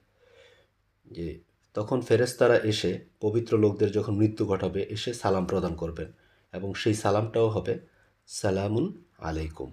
যে 1.07 1.27
তখন 1.75 2.01
ফেরেস্তারা 2.01 2.57
এসে 2.57 2.91
পবিত্র 3.21 3.59
লোকদের 3.59 3.91
যখন 3.93 4.15
মৃত্যু 4.15 4.47
ঘটাবে, 4.47 4.81
এসে 4.91 5.13
সালাম 5.15 5.45
প্রদান 5.47 5.75
করবেন 5.75 6.13
এবং 6.53 6.75
সেই 6.75 6.95
সালামটাও 6.95 7.49
হবে, 7.49 7.79
সালামুন 8.27 9.05
আলাইকুম। 9.19 9.71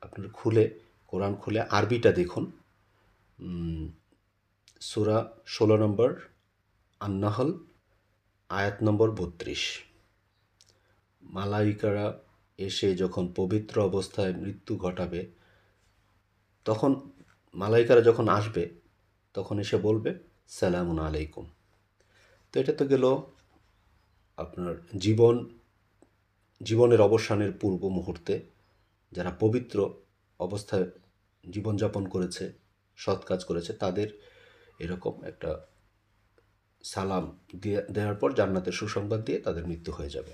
আপনার 0.00 0.28
খুলে, 0.28 0.64
কোরআন 1.06 1.34
খুলে 1.34 1.60
আরবিটা 1.60 2.12
দেখুন। 2.12 2.44
সুরা 4.80 5.18
ষোলো 5.46 5.76
নম্বর 5.76 6.10
আন্নাহল, 7.00 7.50
আয়াত 8.48 8.76
নম্বর 8.82 9.10
বত্রিশ। 9.10 9.62
মালাইকারা 11.22 12.06
এসে 12.58 12.88
যখন 12.96 13.32
পবিত্র 13.36 13.74
অবস্থায় 13.82 14.32
মৃত্যু 14.34 14.76
ঘটাবে 14.76 15.37
তখন 16.68 16.92
মালাইকারা 17.54 18.00
যখন 18.00 18.26
আসবে, 18.28 18.64
তখন 19.34 19.56
এসে 19.58 19.76
বলবে, 19.76 20.10
সালামুন 20.48 20.98
আলাইকুম। 20.98 21.46
তো 22.52 22.54
এটা 22.60 22.72
তো 22.72 22.84
গেল 22.86 23.04
আপনার 24.36 24.74
জীবন, 24.98 25.34
জীবনের 26.62 27.00
অবসানের 27.00 27.52
পূর্ব 27.60 27.82
মুহূর্তে 27.88 28.34
যারা 29.12 29.30
পবিত্র 29.40 29.76
অবস্থায় 30.40 30.86
জীবনযাপন 31.44 32.04
করেছে, 32.06 32.44
সৎ 32.96 33.20
কাজ 33.24 33.40
করেছে, 33.44 33.72
তাদের 33.72 34.08
এরকম 34.78 35.14
একটা 35.24 35.50
সালাম 36.84 37.24
দিয়ে, 37.62 37.80
দেওয়ার 37.90 38.14
পর 38.14 38.28
জান্নাতের 38.32 38.72
সুসংবাদ 38.72 39.20
দিয়ে 39.24 39.38
তাদের 39.38 39.64
মৃত্যু 39.66 39.90
হয়ে 39.92 40.10
যাবে। 40.10 40.32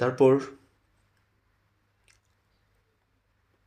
তারপর 0.00 0.32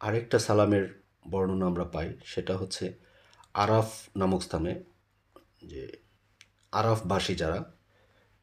আরেকটা 0.01 0.39
সালামের 0.39 0.85
বর্ণনা 1.31 1.65
আমরা 1.65 1.85
পাই, 1.85 2.07
সেটা 2.25 2.53
হচ্ছে 2.57 2.85
আরাফ 3.53 3.89
নামক 4.15 4.41
স্থানে, 4.41 4.83
যে 5.71 5.83
আরাফবাসী 6.71 7.35
যারা, 7.35 7.59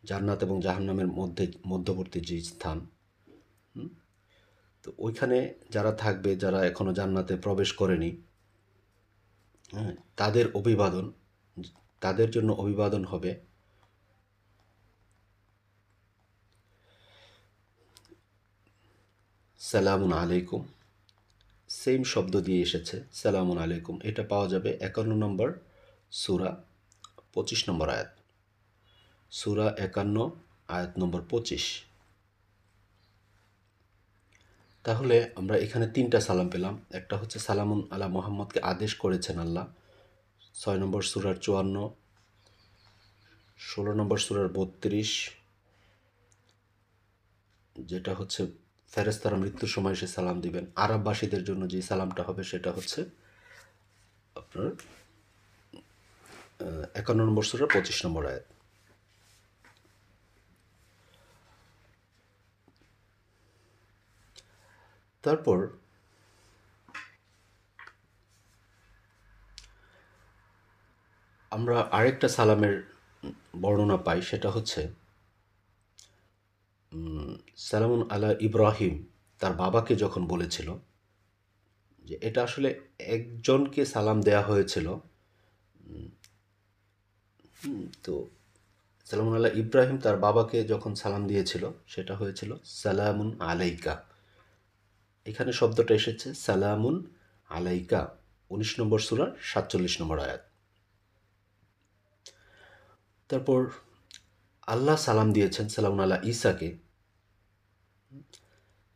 জান্নাত 0.05 0.41
এবং 0.43 0.57
জাহান্নামের 0.61 1.07
মধ্যে, 1.07 1.45
মধ্যবর্তী 1.67 2.21
যে 2.21 2.37
স্থান 2.41 2.79
তো 4.85 4.89
ওইখানে 4.99 5.39
যারা 5.71 5.93
থাকবে, 5.93 6.31
যারা 6.37 6.59
এখনও 6.67 6.93
জান্নাতে 6.93 7.35
প্রবেশ 7.37 7.71
করেনি 7.73 8.11
হ্যাঁ 9.73 9.95
তাদের 10.17 10.47
অভিবাদন, 10.55 11.13
তাদের 12.03 12.29
জন্য 12.31 12.51
অভিবাদন 12.53 13.03
হবে। 13.05 13.33
সালামুন 19.61 20.13
আলাইকুম। 20.13 20.63
সেম 21.81 22.01
শব্দ 22.13 22.35
দিয়ে 22.47 22.61
এসেছে 22.67 22.97
সালামুন 23.21 23.59
আলাইকুম। 23.65 23.97
এটা 24.09 24.23
পাওয়া 24.33 24.47
যাবে 24.53 24.71
একান্ন 24.89 25.13
নম্বর 25.25 25.49
সুরা 26.21 26.51
পঁচিশ 27.35 27.61
নম্বর 27.69 27.89
আয়াত। 27.95 28.11
সুরা 29.39 29.67
একান্ন 29.87 30.17
আয়াত 30.77 30.93
নম্বর 31.01 31.21
পঁচিশ। 31.31 31.65
তাহলে 34.85 35.17
আমরা 35.37 35.55
এখানে 35.65 35.87
তিনটা 35.95 36.19
সালাম 36.21 36.49
পেলাম। 36.49 36.75
একটা 36.99 37.15
হচ্ছে 37.21 37.39
সালামুন 37.47 37.81
আলা 37.95 38.07
মোহাম্মদকে 38.17 38.61
আদেশ 38.73 38.93
করেছেন 39.03 39.37
আল্লাহ, 39.45 39.67
ছয় 40.61 40.79
নম্বর 40.83 41.03
সুরার 41.11 41.37
চুয়ান্ন, 41.45 41.77
ষোলো 43.61 43.93
নম্বর 44.01 44.19
সুরার 44.27 44.49
বত্রিশ, 44.57 45.13
যেটা 47.77 48.13
হচ্ছে 48.15 48.41
ফেরেস্তারা 48.93 49.37
মৃত্যুর 49.43 49.71
সময় 49.77 49.97
সে 50.01 50.07
সালাম 50.17 50.37
দিবেন। 50.45 50.65
আরববাসীদের 50.85 51.43
জন্য 51.49 51.63
যে 51.73 51.79
সালামটা 51.89 52.23
হবে 52.29 52.43
সেটা 52.51 52.71
হচ্ছে 52.77 53.01
আপনার 54.41 54.69
একান্ন 57.01 57.21
নম্বর 57.29 57.45
সুরার 57.49 57.71
পঁচিশ 57.75 57.99
নম্বর 58.07 58.23
আয়াত। 58.31 58.47
তারপর 65.25 65.59
আমরা 71.53 71.77
আরেকটা 71.99 72.29
সালামের 72.37 72.77
বর্ণনা 73.63 73.97
পাই, 74.07 74.21
সেটা 74.31 74.49
হচ্ছে 74.57 74.81
সালামুন 77.57 78.03
আলা 78.11 78.31
ইব্রাহিম 78.41 78.95
তার 79.41 79.53
বাবাকে 79.53 79.93
যখন 79.97 80.23
বলেছিল 80.27 80.69
যে 82.05 82.15
এটা 82.29 82.41
আসলে 82.43 82.69
একজনকে 83.17 83.83
সালাম 83.95 84.19
দেয়া 84.23 84.43
হয়েছিল 84.51 84.87
তো 88.05 88.13
সালামুন 89.07 89.35
আলা 89.39 89.51
ইব্রাহিম 89.63 89.97
তার 90.05 90.17
বাবাকে 90.17 90.59
যখন 90.65 90.93
সালাম 90.95 91.23
দিয়েছিল, 91.27 91.65
সেটা 91.87 92.15
হয়েছিল 92.17 92.51
সালামুন 92.83 93.29
আলাইকা। 93.41 93.95
এখানে 95.27 95.51
শব্দটা 95.53 95.93
এসেছে 95.95 96.29
সালামুন 96.35 96.97
আলাইকা, 97.49 98.01
উনিশ 98.51 98.71
নম্বর 98.81 99.01
সুরার 99.07 99.31
সাতচল্লিশ 99.51 99.95
নম্বর 100.01 100.19
আয়াত। 100.19 100.43
তারপর 103.31 103.61
আল্লাহ 104.75 104.97
সালাম 105.09 105.29
দিয়েছেন 105.37 105.67
সালামুন 105.75 106.01
আল্লাহ 106.05 106.21
ঈসাকে। 106.33 106.69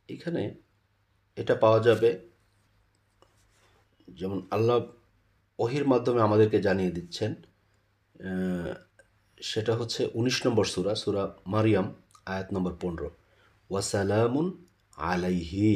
এখানে 0.09 0.43
এটা 1.41 1.55
পাওয়া 1.63 1.81
যাবে, 1.87 2.11
যেমন 4.19 4.39
আল্লাহ 4.57 4.79
ওহির 5.59 5.85
মাধ্যমে 5.93 6.21
আমাদেরকে 6.29 6.59
জানিয়ে 6.67 6.95
দিচ্ছেন 6.97 7.33
সেটা 9.41 9.73
হচ্ছে 9.81 10.01
উনিশ 10.19 10.37
নম্বর 10.47 10.67
সুরা 10.73 10.95
সুরা 11.03 11.25
মারিয়াম, 11.55 11.87
আয়াত 12.33 12.49
নম্বর 12.55 12.75
পনেরো। 12.83 13.09
ওয়াসালামুন 13.71 14.47
আলাইহি, 14.99 15.73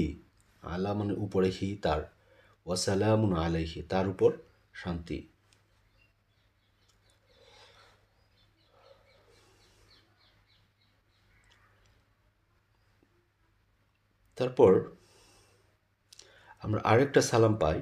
আলা 0.62 0.90
মানে 0.98 1.14
উপরে 1.24 1.48
হি 1.56 1.68
তার। 1.84 2.02
ওয়াসালামুন 2.66 3.32
আলাইহি, 3.44 3.78
তার 3.92 4.06
উপর 4.12 4.30
শান্তি। 4.82 5.18
তারপর 14.38 14.72
আমরা 16.64 16.80
আরেকটা 16.90 17.20
সালাম 17.30 17.54
পাই, 17.62 17.78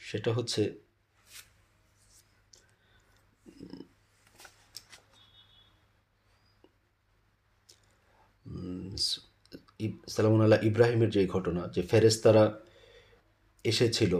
সেটা 0.00 0.30
হচ্ছে 0.38 0.62
সালামুন 10.14 10.40
আল্লাহ 10.44 10.60
ইব্রাহিমের 10.70 11.10
যে 11.16 11.22
ঘটনা, 11.34 11.62
যে 11.74 11.82
ফেরেস্তারা 11.90 12.44
এসেছিল, 13.64 14.12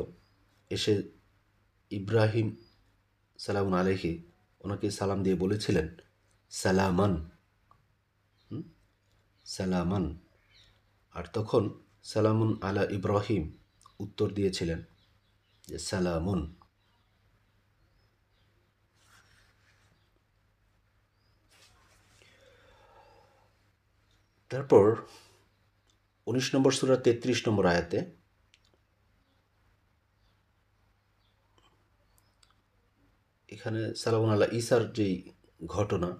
এসে 0.71 0.95
ইব্রাহিম 1.91 2.49
সালামুন 3.39 3.75
আলহি 3.81 4.13
ওনাকে 4.65 4.87
সালাম 4.99 5.19
দিয়ে 5.25 5.37
বলেছিলেন, 5.45 5.87
সালামান? 6.51 7.13
সালামান 9.47 10.05
আর 11.15 11.25
তখন 11.37 11.63
সালামুন 12.11 12.51
আলা 12.67 12.85
ইব্রাহিম 12.99 13.45
উত্তর 14.05 14.29
দিয়েছিলেন 14.37 14.81
যে, 15.69 15.77
সালামুন। 15.89 16.41
তারপর 24.51 24.87
উনিশ 26.27 26.47
নম্বর 26.55 26.73
সুরা 26.79 26.97
তেত্রিশ 27.05 27.41
নম্বর 27.47 27.65
আয়াতে 27.73 27.99
এখানে 33.55 33.81
সালামুন 34.03 34.31
আল্লাহ 34.35 34.51
ইসার 34.59 34.83
যেই 34.97 35.15
ঘটনা, 35.75 36.11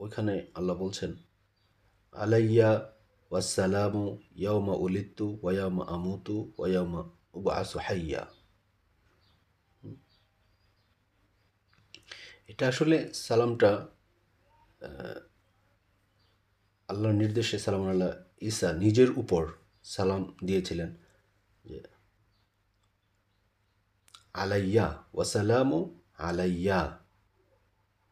ওইখানে 0.00 0.34
আল্লাহ 0.58 0.74
বলছেন, 0.84 1.10
আলাইয়া 2.14 2.70
ওয়াসালামু 3.30 4.02
ইয়াউমা 4.42 4.74
উলিত্তু 4.84 5.26
ওয়ায়ামা 5.42 5.82
আমুতু 5.94 6.36
ওয়ায়ামা 6.58 7.00
উবাসু 7.38 7.76
হাইয়া 7.86 8.22
এটা 12.50 12.64
আসলে 12.72 12.96
সালামটা 13.26 13.70
আল্লাহর 16.88 17.16
নির্দেশে 17.22 17.56
সালাম 17.58 17.82
আল্লাহ 17.88 18.12
ঈসা 18.48 18.68
নিজের 18.84 19.10
উপর 19.22 19.42
সালাম 19.94 20.22
দিয়েছিলেন 20.46 20.90
যে, 21.64 21.78
আলাইয়া, 24.42 24.86
ওয়াসালামু 25.14 25.78
আলাইয়া 26.28 26.80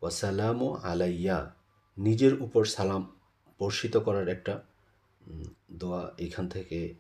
ওয়াসালামু 0.03 0.67
আলাইয়া। 0.91 1.39
নিজের 1.97 2.35
উপর 2.43 2.63
সালাম 2.77 3.03
বর্ষিত 3.61 3.95
করার 3.97 4.29
একটা 4.29 4.55
দোয়া 5.71 6.15
এখান 6.19 6.49
থেকে 6.49 6.95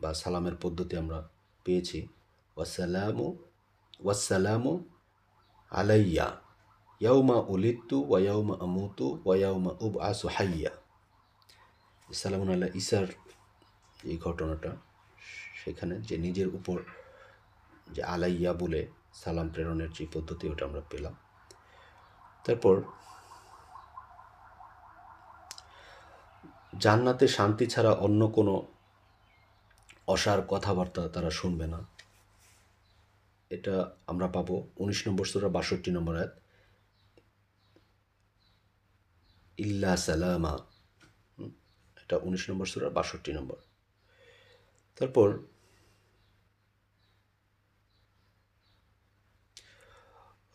বা 0.00 0.14
সালামের 0.14 0.56
পদ্ধতি 0.62 0.96
আমরা 0.96 1.28
পেয়েছি। 1.64 2.08
ওয়াসালামু 2.56 3.36
ওয়াসালামু 4.04 4.84
আলাইয়া। 5.70 6.40
ইয়াউমা 7.00 7.34
উলিত্তু 7.34 8.06
ওয়াউমা 8.08 8.54
আমুতু 8.60 9.18
ওয়াউমা 9.24 9.72
উব 9.80 9.98
আসু 9.98 10.28
হাইয়া। 10.28 10.70
সালামুন 12.12 12.50
আল্লাহ 12.50 12.70
ইসার 12.74 13.06
এই 14.04 14.18
ঘটনাটা 14.18 14.76
সেখানে 15.64 16.00
যে 16.00 16.18
নিজের 16.18 16.48
উপর 16.48 16.82
যে 17.92 18.02
আলাইয়া 18.02 18.52
বলে 18.52 18.86
সালাম 19.14 19.48
প্রেরণের 19.48 19.90
যে 19.90 20.06
পদ্ধতি, 20.12 20.48
ওটা 20.48 20.64
আমরা 20.66 20.80
পেলাম। 20.90 21.14
তারপর 22.44 22.82
জান্নাতে 26.78 27.28
শান্তি 27.28 27.66
ছাড়া 27.66 27.92
অন্য 28.06 28.20
কোনো 28.28 28.54
অসার 30.06 30.40
কথাবার্তা 30.48 31.08
তারা 31.08 31.30
শুনবে 31.30 31.66
না। 31.66 31.80
এটা 33.50 33.74
আমরা 34.06 34.28
পাবো 34.28 34.56
উনিশ 34.76 35.08
নম্বর 35.08 35.24
সুরা 35.24 35.48
বাষট্টি 35.48 35.90
নম্বর 35.90 36.14
আয়াত। 36.16 36.32
ইল্লা 39.58 39.92
সালামা। 39.96 40.54
এটা 42.02 42.16
উনিশ 42.16 42.50
নম্বর 42.50 42.66
সুরা 42.66 42.88
বাষট্টি 42.90 43.32
নম্বর। 43.32 43.58
তারপর 44.96 45.28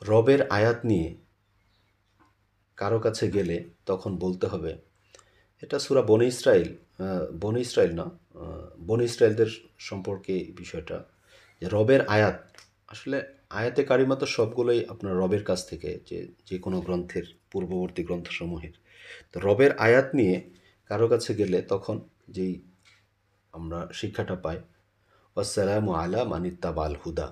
রবের 0.02 0.42
আয়াত 0.50 0.80
নিয়ে 0.86 1.10
কারও 2.78 3.00
কাছে 3.00 3.26
গেলে 3.32 3.58
তখন 3.86 4.12
বলতে 4.18 4.48
হবে 4.48 4.93
এটা 5.64 5.78
সুরা 5.86 6.04
বনে 6.12 6.28
ইসরায়েল 6.34 6.70
বনে 7.44 7.60
ইসরায়েল 7.68 7.94
না 8.02 8.06
বনে 8.88 9.06
ইসরায়েলদের 9.12 9.52
সম্পর্কে 9.90 10.36
বিষয়টা, 10.62 10.98
যে 11.60 11.68
রবের 11.76 12.02
আয়াত, 12.16 12.38
আসলে 12.94 13.18
আয়াতে 13.60 13.82
কারিমা 13.90 14.16
তো 14.22 14.26
সবগুলোই 14.36 14.80
আপনার 14.94 15.14
রবের 15.22 15.44
কাছ 15.50 15.60
থেকে, 15.72 15.90
যে 16.10 16.18
যে 16.50 16.58
কোনো 16.66 16.78
গ্রন্থের 16.88 17.26
পূর্ববর্তী 17.52 18.02
গ্রন্থসমূহের। 18.08 18.76
তো 19.32 19.38
রবের 19.48 19.72
আয়াত 19.88 20.08
নিয়ে 20.20 20.36
কারও 20.90 21.08
কাছে 21.14 21.32
গেলে 21.40 21.60
তখন 21.74 21.98
যেই 22.36 22.54
আমরা 23.54 23.80
শিক্ষাটা 24.00 24.36
পাই 24.44 24.58
আসসালামু 25.38 25.92
আলা 26.02 26.22
মানিত্তাব 26.34 26.78
আল 26.86 26.96
হুদা 27.02 27.28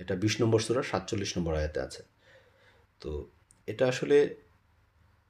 এটা 0.00 0.14
বিশ 0.22 0.34
নম্বর 0.42 0.60
সুরা, 0.66 0.82
সাতচল্লিশ 0.90 1.30
নম্বর 1.36 1.52
আয়াতে 1.60 1.78
আছে। 1.86 2.02
তো 3.02 3.10
এটা 3.70 3.84
আসলে 3.92 4.16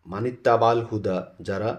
মানিত্তাবাল 0.07 0.79
হুদা 0.89 1.17
যারা 1.49 1.71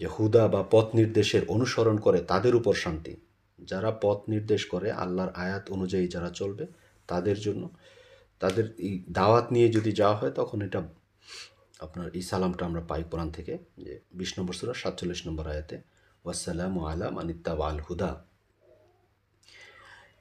যে 0.00 0.06
হুদা 0.14 0.42
বা 0.54 0.60
পথ 0.74 0.86
নির্দেশের 0.98 1.42
অনুসরণ 1.54 1.96
করে 2.06 2.18
তাদের 2.30 2.52
উপর 2.60 2.74
শান্তি। 2.84 3.14
যারা 3.58 3.90
পথ 4.04 4.18
নির্দেশ 4.32 4.62
করে 4.72 4.88
আল্লাহর 5.02 5.32
আয়াত 5.44 5.64
অনুযায়ী 5.76 6.06
যারা 6.14 6.30
চলবে 6.40 6.64
তাদের 7.08 7.36
জন্য। 7.46 7.62
তাদের 8.40 8.66
এই 8.86 8.94
দাওয়াত 9.18 9.46
নিয়ে 9.54 9.68
যদি 9.76 9.90
যাওয়া 10.00 10.16
হয় 10.20 10.32
তখন 10.40 10.58
এটা 10.66 10.80
আপনার 11.80 12.06
এই 12.18 12.24
সালামটা 12.30 12.62
আমরা 12.68 12.82
পাই 12.90 13.02
কোরআন 13.10 13.28
থেকে 13.36 13.54
যে 13.84 13.92
বিশ 14.18 14.30
নম্বর 14.38 14.54
সুরা, 14.58 14.74
সাতচল্লিশ 14.82 15.20
নম্বর 15.26 15.44
আয়াতে 15.52 15.76
ওয়াসালাম 16.24 16.74
আলা 16.88 17.06
মানিত্তাব 17.18 17.60
আল 17.68 17.78
হুদা 17.86 18.10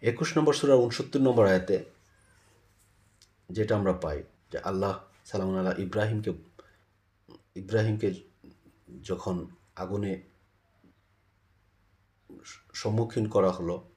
একুশ 0.02 0.30
নম্বর 0.38 0.54
সুরা, 0.60 0.76
উনসত্তর 0.86 1.22
নম্বর 1.28 1.46
আয়াতে 1.52 1.78
যেটা 3.50 3.74
আমরা 3.80 3.94
পাই 4.04 4.20
যে 4.52 4.58
আল্লাহ 4.70 4.94
সালাম 5.26 5.48
আল্লাহ 5.52 5.76
ইব্রাহিমকে 5.86 6.32
ইব্রাহিমকে 7.60 8.14
যখন 9.04 9.48
আগুনে 9.76 10.22
সম্মুখীন 12.74 13.28
করা 13.28 13.52
হলো 13.52 13.90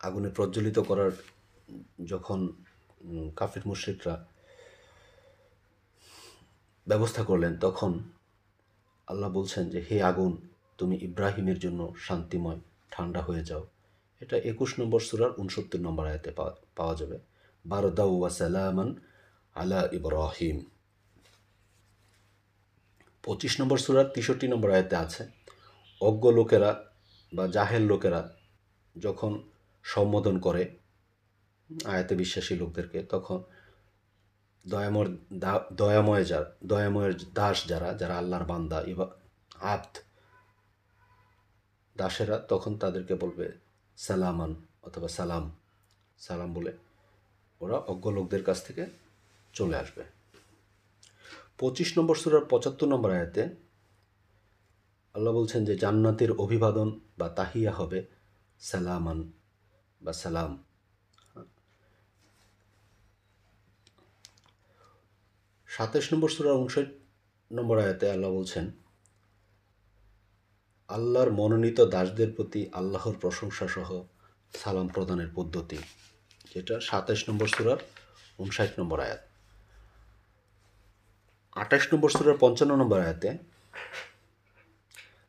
আগুনে 0.00 0.28
প্রজ্বলিত 0.28 0.78
করার 0.78 1.10
যখন 2.04 2.48
কাফির 3.36 3.62
মুশ্রিকরা 3.66 4.26
ব্যবস্থা 6.88 7.24
করলেন, 7.24 7.58
তখন 7.58 8.00
আল্লাহ 9.06 9.30
বলছেন 9.30 9.70
যে, 9.70 9.84
হে 9.90 10.02
আগুন, 10.02 10.48
তুমি 10.78 10.96
ইব্রাহিমের 10.96 11.58
জন্য 11.58 11.94
শান্তিময়, 11.98 12.60
ঠান্ডা 12.90 13.20
হয়ে 13.20 13.44
যাও। 13.44 13.66
এটা 14.20 14.36
একুশ 14.36 14.80
নম্বর 14.80 15.00
সুরার 15.00 15.30
উনসত্তর 15.36 15.80
নম্বর 15.80 16.06
আয়াতে 16.06 16.30
পাওয়া- 16.30 16.96
যাবে। 16.96 17.18
বারদাউ 17.66 18.18
ওয়া 18.18 18.30
সালামান 18.30 18.94
আলা 19.54 19.88
ইব্রাহিম। 19.92 20.64
পঁচিশ 23.22 23.60
নম্বর 23.60 23.78
সুরার 23.78 24.04
তেষট্টি 24.04 24.48
নম্বর 24.48 24.70
আয়তে 24.70 24.96
আছে, 24.96 25.28
অজ্ঞ 26.00 26.30
লোকেরা 26.30 26.90
বা 27.34 27.46
জাহেল 27.46 27.82
লোকেরা 27.82 28.36
যখন 28.98 29.42
সম্বোধন 29.82 30.38
করে 30.38 30.76
আয়াতে 31.84 32.14
বিশ্বাসী 32.14 32.56
লোকদেরকে, 32.56 33.02
তখন 33.02 33.42
দয়াময় 34.68 35.16
দা- 35.32 35.74
দয়াময় 35.74 36.24
যার 36.24 36.56
দয়াময়ের 36.64 37.12
দাস 37.34 37.66
যারা 37.66 37.94
যারা 37.94 38.18
আল্লাহর 38.18 38.44
বান্দা 38.44 38.82
ইবা 38.86 39.10
আব্দ 39.60 39.98
দাসেরা 41.96 42.38
তখন 42.38 42.78
তাদেরকে 42.78 43.14
বলবে, 43.14 43.52
সালামান 43.96 44.54
অথবা 44.82 45.08
সালাম 45.08 45.56
সালাম 46.18 46.54
বলে 46.54 46.72
ওরা 47.60 47.76
অজ্ঞ 47.76 48.10
লোকদের 48.10 48.44
কাছ 48.44 48.66
থেকে 48.66 48.86
চলে 49.52 49.76
আসবে। 49.76 50.21
পঁচিশ 51.62 51.98
নম্বর 51.98 52.16
সুরার 52.16 52.44
পঁচাত্তর 52.50 52.88
নম্বর 52.88 53.10
আয়াতে 53.10 53.42
আল্লাহ 55.14 55.32
বলছেন 55.34 55.64
যে 55.64 55.74
জান্নাতের 55.76 56.30
অভিবাদন 56.44 56.88
বা 57.18 57.28
তাহিয়া 57.28 57.72
হবে 57.72 58.06
সালামান 58.60 59.32
বা 60.00 60.12
সালাম। 60.12 60.52
সাতাশ 65.68 66.06
নম্বর 66.12 66.30
সুরার 66.34 66.56
উনষাট 66.56 66.88
নম্বর 67.50 67.76
আয়াতে 67.78 68.06
আল্লাহ 68.10 68.30
বলছেন, 68.30 68.66
আল্লাহর 70.88 71.30
মনোনীত 71.30 71.78
দাসদের 71.80 72.30
প্রতি 72.36 72.60
আল্লাহর 72.72 73.14
প্রশংসা 73.20 73.66
সহ 73.68 73.90
সালাম 74.54 74.88
প্রদানের 74.88 75.30
পদ্ধতি, 75.34 75.78
যেটা 76.54 76.74
সাতাশ 76.80 77.20
নম্বর 77.28 77.46
সুরার 77.46 77.80
উনষাট 78.38 78.70
নম্বর 78.80 79.00
আয়াত। 79.00 79.31
আঠাশ 81.56 81.92
নম্বর 81.92 82.10
সুরের 82.10 82.36
পঞ্চান্ন 82.40 82.76
নম্বর 82.76 83.00
আয়াতে 83.00 83.38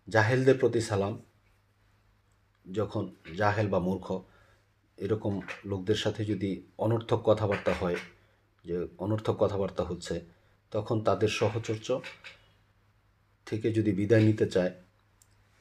জাহেলদের 0.07 0.57
প্রতি 0.57 0.81
সালাম, 0.81 1.21
যখন 2.71 3.15
জাহেল 3.38 3.67
বা 3.67 3.79
মূর্খ 3.79 4.21
এরকম 4.97 5.41
লোকদের 5.65 5.95
সাথে 5.95 6.25
যদি 6.25 6.63
অনর্থক 6.77 7.21
কথাবার্তা 7.25 7.73
হয়, 7.73 7.95
যে 8.65 8.88
অনর্থক 8.97 9.36
কথাবার্তা 9.39 9.83
হচ্ছে, 9.83 10.21
তখন 10.71 11.01
তাদের 11.01 11.27
সহচর্য 11.29 11.99
থেকে 13.45 13.73
যদি 13.73 13.91
বিদায় 13.91 14.23
নিতে 14.23 14.49
চায়, 14.49 14.73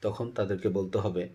তখন 0.02 0.30
তাদেরকে 0.30 0.68
বলতে 0.68 0.98
হবে, 0.98 1.28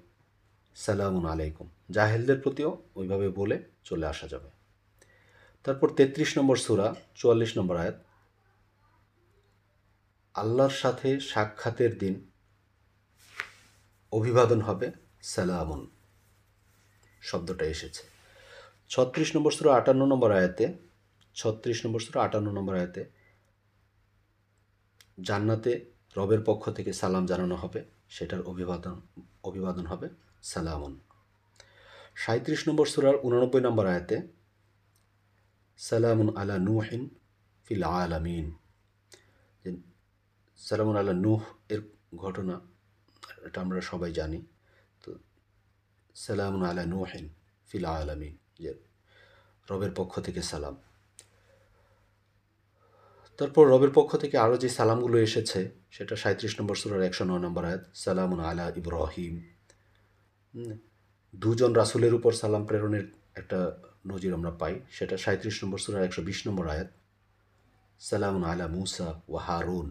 সালামুন 0.75 1.25
আলাইকুম। 1.25 1.69
জাহেলদের 1.91 2.41
প্রতিও 2.41 2.81
ওইভাবে 2.95 3.29
বলে 3.29 3.63
চলে 3.83 4.05
আসা 4.07 4.27
যাবে। 4.27 4.49
তারপর 5.63 5.89
তেত্রিশ 5.89 6.37
নম্বর 6.37 6.55
সুরা, 6.55 6.95
চুয়াল্লিশ 7.15 7.57
নম্বর 7.57 7.77
আয়াত 7.77 8.06
আল্লাহর 10.41 10.75
সাথে 10.83 11.19
সাক্ষাতের 11.19 11.97
দিন 11.97 12.31
অভিবাদন 14.11 14.59
হবে, 14.61 14.91
সালামুন। 15.21 15.81
শব্দটা 17.21 17.65
এসেছে। 17.65 18.03
ছত্রিশ 18.89 19.35
নম্বর 19.35 19.51
সুরা 19.51 19.71
আটান্ন 19.75 20.05
নম্বর 20.05 20.29
আয়াতে, 20.31 20.65
ছত্রিশ 21.35 21.85
নম্বর 21.85 21.99
সুরা 21.99 22.19
আটান্ন 22.23 22.47
নম্বর 22.51 22.75
আয়াতে 22.75 23.01
জান্নাতে 25.21 25.71
রবের 26.17 26.41
পক্ষ 26.45 26.63
থেকে 26.69 26.93
সালাম 26.93 27.25
জানানো 27.25 27.55
হবে, 27.55 27.79
সেটার 28.09 28.41
অভিবাদন 28.41 29.01
অভিবাদন 29.43 29.85
হবে, 29.85 30.07
সালামুন। 30.43 30.93
সাঁত্রিশ 32.15 32.61
নম্বর 32.67 32.85
সুরার 32.85 33.15
উননব্বই 33.23 33.61
নম্বর 33.61 33.85
আয়াতে, 33.85 34.17
সালামুন 35.77 36.27
আলা 36.37 36.57
নুহিন 36.59 37.09
ফিল 37.65 37.83
আলামিন। 37.83 38.47
সালামুন 40.59 40.95
আল্লাহ 40.95 41.15
নুহ 41.15 41.41
এর 41.69 41.81
ঘটনা 42.15 42.55
এটা 43.45 43.61
আমরা 43.61 43.81
সবাই 43.81 44.11
জানি। 44.11 44.39
তো 45.03 45.11
সালামুন 46.15 46.63
আলা 46.69 46.85
নুহিন 46.85 47.25
ফিল 47.69 47.85
আলামিন 47.85 48.37
যে 48.59 48.71
রবের 49.69 49.91
পক্ষ 49.95 50.19
থেকে 50.19 50.41
সালাম। 50.41 50.75
তারপর 53.37 53.63
রবের 53.67 53.91
পক্ষ 53.93 54.11
থেকে 54.17 54.37
আরও 54.37 54.57
যে 54.57 54.69
সালামগুলো 54.69 55.17
এসেছে 55.17 55.59
সেটা 55.91 56.15
সাঁত্রিশ 56.15 56.53
নম্বর 56.59 56.75
সুরার 56.75 57.03
একশো 57.03 57.23
নয় 57.25 57.39
নম্বর 57.39 57.63
আয়াত 57.65 57.83
সালামুন 57.95 58.39
আলা 58.39 58.65
ইব্রাহিম। 58.75 59.35
হুম, 60.53 60.73
দুজন 61.33 61.71
রাসূলের 61.73 62.13
উপর 62.13 62.31
সালাম 62.31 62.63
প্রেরণের 62.65 63.05
একটা 63.35 63.59
নজির 64.07 64.33
আমরা 64.33 64.51
পাই 64.51 64.73
সেটা 64.89 65.15
সাঁত্রিশ 65.17 65.63
নম্বর 65.63 65.79
সুরার 65.83 66.03
একশো 66.03 66.21
বিশ 66.21 66.39
নম্বর 66.47 66.65
আয়াত। 66.67 66.89
সালামুন 67.99 68.43
আলা 68.43 68.67
মুসা 68.67 69.07
ওয়া 69.29 69.41
হারুন। 69.43 69.87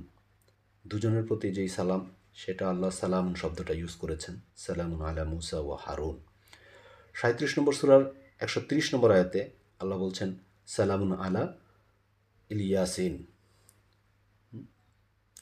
দুজনের 0.90 1.24
প্রতি 1.28 1.48
যেই 1.56 1.70
সালাম, 1.76 2.02
সেটা 2.42 2.64
আল্লাহ 2.72 2.90
সালাম 3.02 3.26
শব্দটা 3.34 3.74
ইউজ 3.80 3.94
করেছেন, 4.02 4.34
সালামুন 4.64 5.00
আলা 5.08 5.24
মুসা 5.32 5.58
ও 5.68 5.70
হারুন। 5.84 6.16
সাঁত্রিশ 7.14 7.52
নম্বর 7.58 7.74
সুরার 7.78 8.02
একশো 8.44 8.60
তিরিশ 8.68 8.86
নম্বর 8.94 9.10
আয়াতে 9.16 9.40
আল্লাহ 9.80 9.98
বলছেন, 9.98 10.30
সালামুন 10.66 11.12
আলা 11.24 11.44
ইলিয়াসিন। 12.50 13.14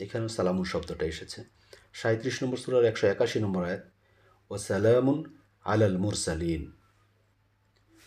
এখানেও 0.01 0.29
সালামুন 0.29 0.65
শব্দটা 0.65 1.05
এসেছে। 1.07 1.41
সাঁত্রিশ 2.01 2.37
নম্বর 2.43 2.59
সুরার 2.59 2.85
একশো 2.85 3.07
একাশি 3.07 3.39
নম্বর 3.45 3.63
আয়াত 3.69 3.85
ও 4.51 4.55
সালামুন 4.69 5.19
আলাল 5.65 5.97
মুরসালিন। 5.99 6.63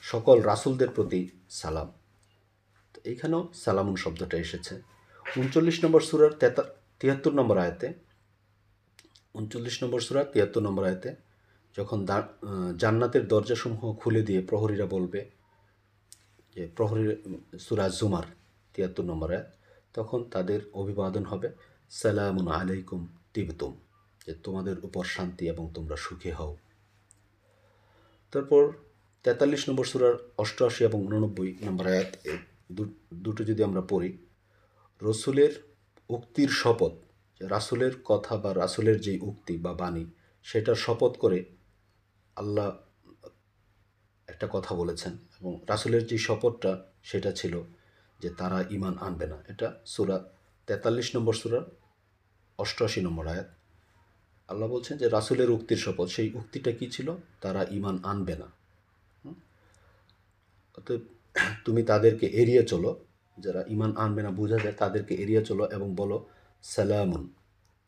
সকল 0.03 0.37
রাসূলদের 0.41 0.89
প্রতি 0.89 1.21
সালাম। 1.49 1.89
তো 2.93 2.97
এইখানেও 3.09 3.41
সালামুন 3.63 3.95
শব্দটা 4.03 4.37
এসেছে। 4.45 4.73
উনচল্লিশ 5.25 5.77
নম্বর 5.83 6.01
সুরার 6.09 6.33
তেতা 6.41 6.63
তিয়াত্তর 7.01 7.33
নম্বর 7.39 7.57
আয়তে, 7.63 7.87
উনচল্লিশ 9.37 9.75
নম্বর 9.83 9.99
সুরা, 10.05 10.21
তিয়াত্তর 10.33 10.63
নম্বর 10.67 10.83
আয়তে 10.89 11.09
যখন 11.75 11.99
জান্নাতের 12.81 13.23
দরজাসমূহ 13.31 13.81
খুলে 14.01 14.21
দিয়ে 14.27 14.41
প্রহরীরা 14.49 14.87
বলবে 14.95 15.19
যে 16.53 16.63
প্রহরী 16.77 17.03
সুরাজ 17.65 17.91
জুমার 17.99 18.25
তিয়াত্তর 18.75 19.05
নম্বর 19.11 19.29
আয়াত, 19.33 19.47
তখন 19.97 20.19
তাদের 20.33 20.59
অভিবাদন 20.81 21.23
হবে, 21.31 21.47
সালামুন 21.91 22.47
আলাইকুম 22.57 23.01
তিবতুম 23.33 23.73
যে 24.25 24.33
তোমাদের 24.45 24.75
উপর 24.87 25.03
শান্তি 25.15 25.43
এবং 25.53 25.63
তোমরা 25.75 25.95
সুখী 26.05 26.31
হও। 26.39 26.53
তারপর 28.33 28.63
তেতাল্লিশ 29.25 29.61
নম্বর 29.69 29.85
সুরার 29.91 30.15
অষ্টআশি 30.43 30.81
এবং 30.89 30.99
উননব্বই 31.07 31.49
নম্বর 31.67 31.85
আয়াত 31.93 32.09
দুটো 33.25 33.41
যদি 33.49 33.61
আমরা 33.69 33.81
পড়ি, 33.91 34.11
রসুলের 35.01 35.53
উক্তির 36.09 36.49
শপথ, 36.49 36.91
যে 37.39 37.47
রাসুলের 37.47 37.91
কথা 38.05 38.37
বা 38.37 38.55
রাসুলের 38.55 39.01
যেই 39.01 39.19
উক্তি 39.19 39.57
বা 39.57 39.73
বাণী 39.73 40.05
সেটার 40.43 40.75
শপথ 40.75 41.17
করে 41.17 41.45
আল্লাহ 42.35 42.77
একটা 44.27 44.47
কথা 44.51 44.75
বলেছেন 44.75 45.17
এবং 45.41 45.59
রাসুলের 45.67 46.07
যে 46.07 46.17
শপথটা, 46.17 46.83
সেটা 47.03 47.31
ছিল 47.31 47.61
যে 48.19 48.29
তারা 48.29 48.63
ইমান 48.69 48.97
আনবে 48.97 49.27
না। 49.27 49.43
এটা 49.47 49.79
সুরা 49.85 50.29
তেতাল্লিশ 50.67 51.15
নম্বর 51.15 51.33
সুরার 51.33 51.61
অষ্টআশি 52.57 53.01
নম্বর 53.01 53.27
আয়াত। 53.27 53.49
আল্লাহ 54.47 54.69
বলছেন 54.69 54.97
যে 54.97 55.09
রাসুলের 55.09 55.49
উক্তির 55.49 55.77
শপথ, 55.77 56.07
সেই 56.07 56.33
উক্তিটা 56.33 56.71
কি 56.71 56.89
ছিল? 56.91 57.15
তারা 57.41 57.65
ইমান 57.71 57.99
আনবে 58.03 58.35
না। 58.35 58.47
অতএব 60.77 61.01
তুমি 61.65 61.83
তাদেরকে 61.83 62.27
এড়িয়ে 62.27 62.63
চলো। 62.63 63.06
যারা 63.39 63.63
ইমান 63.67 63.97
আনবে 63.97 64.23
না, 64.23 64.31
বোঝা 64.31 64.57
যায় 64.57 64.73
তাদেরকে 64.73 65.15
এড়িয়ে 65.15 65.45
চলো 65.45 65.65
এবং 65.65 65.95
বলো, 65.95 66.27
সালামুন। 66.63 67.33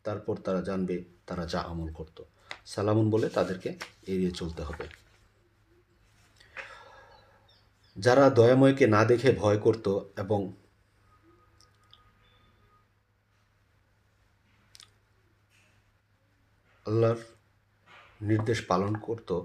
তারপর 0.04 0.36
তারা 0.36 0.60
জানবে 0.60 1.04
তারা 1.26 1.46
যা 1.46 1.60
আমল 1.60 1.92
করত। 1.92 2.22
সালামুন 2.66 3.10
বলে 3.10 3.28
তাদেরকে 3.28 3.68
এড়িয়ে 4.06 4.30
চলতে 4.30 4.62
হবে। 4.62 4.86
যারা 7.96 8.30
দয়াময়কে 8.30 8.86
না 8.86 9.04
দেখে 9.04 9.32
ভয় 9.32 9.58
করত 9.58 9.86
এবং 10.16 10.52
আল্লাহর 16.86 17.20
নির্দেশ 18.20 18.64
পালন 18.66 18.94
করত, 18.94 19.40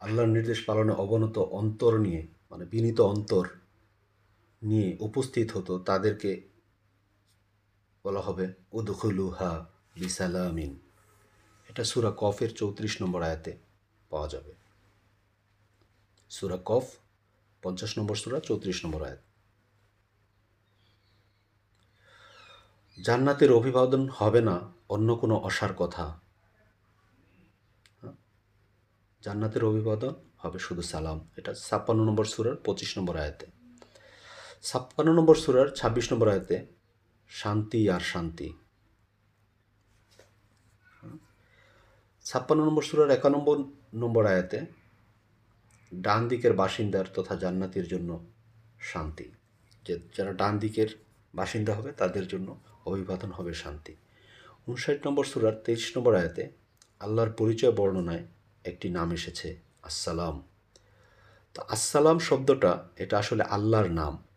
আল্লাহর 0.00 0.28
নির্দেশ 0.28 0.64
পালনে 0.64 0.92
অবনত 0.92 1.38
অন্তর 1.38 1.98
নিয়ে 1.98 2.26
মানে 2.50 2.64
বিনীত 2.64 3.00
অন্তর 3.00 3.48
নিয়ে 4.62 4.96
উপস্থিত 5.00 5.52
হতো, 5.52 5.78
তাদেরকে 5.78 6.48
বলা 8.04 8.20
হবে, 8.20 8.52
উদখুলুহা 8.72 9.66
বিসালামিন। 9.94 10.78
এটা 11.68 11.84
সুরা 11.84 12.12
কফের 12.16 12.54
চৌত্রিশ 12.54 13.02
নম্বর 13.02 13.22
আয়াতে 13.22 13.58
পাওয়া 14.10 14.28
যাবে। 14.28 14.54
সুরা 16.30 16.58
কফ, 16.64 16.82
পঞ্চাশ 17.62 17.98
নম্বর 17.98 18.14
সুরা, 18.14 18.40
চৌত্রিশ 18.40 18.84
নম্বর 18.84 19.02
আয়াত। 19.02 19.18
জান্নাতের 23.02 23.52
অভিবাদন 23.52 24.08
হবে 24.08 24.40
না, 24.40 24.72
অন্য 24.88 25.16
কোনো 25.16 25.36
অসার 25.36 25.74
কথা। 25.74 26.20
হ্যাঁ? 28.00 28.12
জান্নাতের 29.22 29.64
অভিবাদন 29.64 30.14
হবে 30.38 30.58
শুধু 30.58 30.82
সালাম। 30.82 31.28
এটা 31.36 31.54
ছাপ্পান্ন 31.54 32.04
নম্বর 32.04 32.24
সুরার 32.24 32.56
পঁচিশ 32.56 32.98
নম্বর 32.98 33.16
আয়াতে। 33.16 33.57
ছাপ্পান্ন 34.64 35.12
নম্বর 35.12 35.34
সুরার 35.34 35.68
ছাব্বিশ 35.74 36.12
নম্বর 36.12 36.28
আয়তে, 36.28 36.66
শান্তি 37.28 37.90
আর 37.90 38.00
শান্তি। 38.00 38.52
ছাপ্পান্ন 42.24 42.64
নম্বর 42.64 42.82
সুরার 42.82 43.10
একানব্বই 43.10 43.64
নম্বর 43.94 44.26
আয়াতে, 44.26 44.66
ডান 45.92 46.28
দিকের 46.28 46.52
বাসিন্দার 46.52 47.06
তথা 47.14 47.36
জান্নাতির 47.36 47.86
জন্য 47.86 48.24
শান্তি। 48.80 49.32
যে 49.84 50.00
যারা 50.16 50.32
ডান 50.32 50.58
দিকের 50.58 50.88
বাসিন্দা 51.34 51.74
হবে, 51.74 51.92
তাদের 51.92 52.26
জন্য 52.28 52.60
অভিবাদন 52.86 53.30
হবে 53.30 53.54
শান্তি। 53.54 53.96
উনষাট 54.66 55.06
নম্বর 55.06 55.24
সুরার 55.24 55.54
তেইশ 55.64 55.96
নম্বর 55.96 56.14
আয়াতে, 56.14 56.50
আল্লাহর 57.00 57.30
পরিচয় 57.30 57.72
বর্ণনায় 57.72 58.24
একটি 58.64 58.90
নাম 58.90 59.12
এসেছে, 59.12 59.56
আসসালাম। 59.82 60.42
তো 61.54 61.62
আসসালাম 61.68 62.18
শব্দটা, 62.18 62.88
এটা 62.96 63.18
আসলে 63.18 63.42
আল্লাহর 63.42 63.90
নাম। 63.90 64.27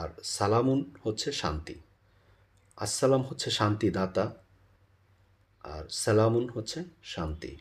আর 0.00 0.08
সালামুন 0.36 0.80
হচ্ছে 1.04 1.28
শান্তি। 1.32 1.76
আসসালাম 2.78 3.22
হচ্ছে 3.28 3.48
শান্তি 3.50 3.88
দাতা 3.90 4.24
আর 5.64 5.84
সালামুন 6.02 6.44
হচ্ছে 6.54 6.78
শান্তি। 7.14 7.52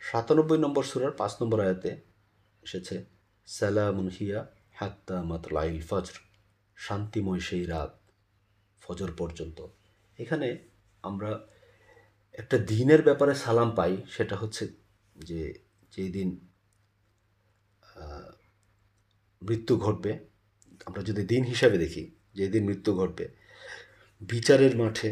সাতানব্বই 0.00 0.58
নম্বর 0.64 0.84
সুরার 0.90 1.14
পাঁচ 1.20 1.32
নম্বর 1.40 1.58
আয়াতে 1.60 1.90
এসেছে, 2.62 2.96
সালামুন 3.48 4.08
হিয়া 4.16 4.40
হাত্তা 4.78 5.16
মাতলাইল 5.30 5.78
ফজর 5.90 6.16
শান্তিময় 6.76 7.42
সেই 7.48 7.64
রাত 7.66 7.92
ফজর 8.82 9.10
পর্যন্ত। 9.20 9.58
এখানে 10.18 10.48
আমরা 11.02 11.30
একটা 12.34 12.56
দিনের 12.70 13.00
ব্যাপারে 13.02 13.34
সালাম 13.34 13.70
পাই, 13.78 13.92
সেটা 14.14 14.34
হচ্ছে 14.36 14.64
যে 15.28 15.42
যেই 15.92 16.10
দিন 16.16 16.28
মৃত্যু 19.42 19.76
ঘটবে, 19.76 20.12
আমরা 20.86 21.02
যদি 21.02 21.22
দিন 21.22 21.44
হিসাবে 21.44 21.78
দেখি 21.78 22.10
যেই 22.34 22.48
দিন 22.48 22.64
মৃত্যু 22.64 22.90
ঘটবে, 22.96 23.24
বিচারের 24.20 24.74
মাঠে 24.76 25.10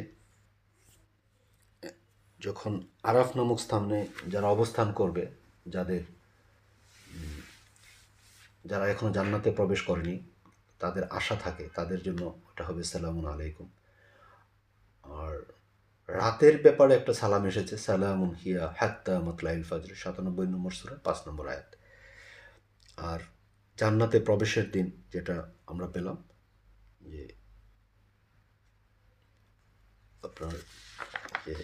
যখন 2.40 2.72
আরাফ 3.02 3.36
নামক 3.36 3.58
স্থানে 3.58 4.06
যারা 4.28 4.46
অবস্থান 4.46 4.92
করবে, 4.92 5.24
যাদের, 5.68 6.02
যারা 8.64 8.84
এখনও 8.88 9.10
জান্নাতে 9.12 9.50
প্রবেশ 9.50 9.80
করেনি, 9.82 10.16
তাদের 10.78 11.04
আশা 11.10 11.36
থাকে, 11.36 11.68
তাদের 11.74 12.02
জন্য 12.02 12.22
ওটা 12.48 12.62
হবে 12.64 12.82
সালামুন 12.84 13.26
আলাইকুম। 13.26 13.68
আর 15.04 15.32
রাতের 16.08 16.56
ব্যাপারে 16.62 16.94
একটা 16.94 17.12
সালাম 17.14 17.42
এসেছে, 17.46 17.74
সালামুন 17.78 18.30
হিয়া 18.34 18.74
হাত্তা 18.80 19.14
মতলাইল 19.20 19.62
ফাজর, 19.62 19.94
সাতানব্বই 19.94 20.46
নম্বর 20.46 20.70
সুরা, 20.70 20.96
পাঁচ 21.04 21.18
নম্বর 21.28 21.44
আয়াত। 21.48 21.70
আর 22.96 23.20
জান্নাতে 23.78 24.18
প্রবেশের 24.28 24.66
দিন 24.74 24.86
যেটা 25.12 25.36
আমরা 25.70 25.86
পেলাম, 25.94 26.18
যে 27.10 27.22
আপনার 30.26 30.54
যে 31.44 31.54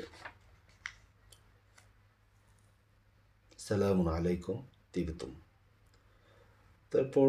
সালামুন 3.64 4.08
আলাইকুম 4.16 4.58
তিবতুম। 4.92 5.32
তারপর 6.92 7.28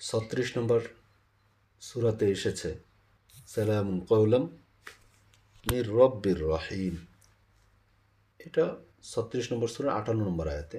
ছত্রিশ 0.00 0.48
নম্বর 0.56 0.80
সুরাতে 1.82 2.26
এসেছে, 2.36 2.70
সালামুন 3.54 3.98
কৌলাম 4.10 4.44
মির 5.66 5.86
রব্বির 5.98 6.38
রহিম। 6.52 6.94
এটা 8.46 8.64
ছত্রিশ 9.12 9.44
নম্বর 9.52 9.68
সুরা 9.74 9.90
আটান্ন 9.98 10.20
নম্বর 10.28 10.46
আয়াতে। 10.54 10.78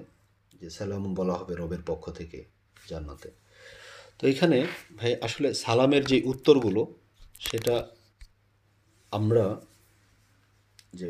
যে 0.62 0.70
সালামুন 0.70 1.14
বলা 1.14 1.34
হবে 1.34 1.56
রবের 1.56 1.84
পক্ষ 1.86 2.10
থেকে 2.10 2.46
জান্নাতে। 2.88 3.30
তো 4.20 4.28
এখানে 4.28 4.68
ভাই, 4.98 5.16
আসলে 5.22 5.54
সালামের 5.54 6.06
যে 6.06 6.22
উত্তরগুলো, 6.26 6.82
সেটা 7.40 7.76
আমরা 9.12 9.46
যে 10.94 11.10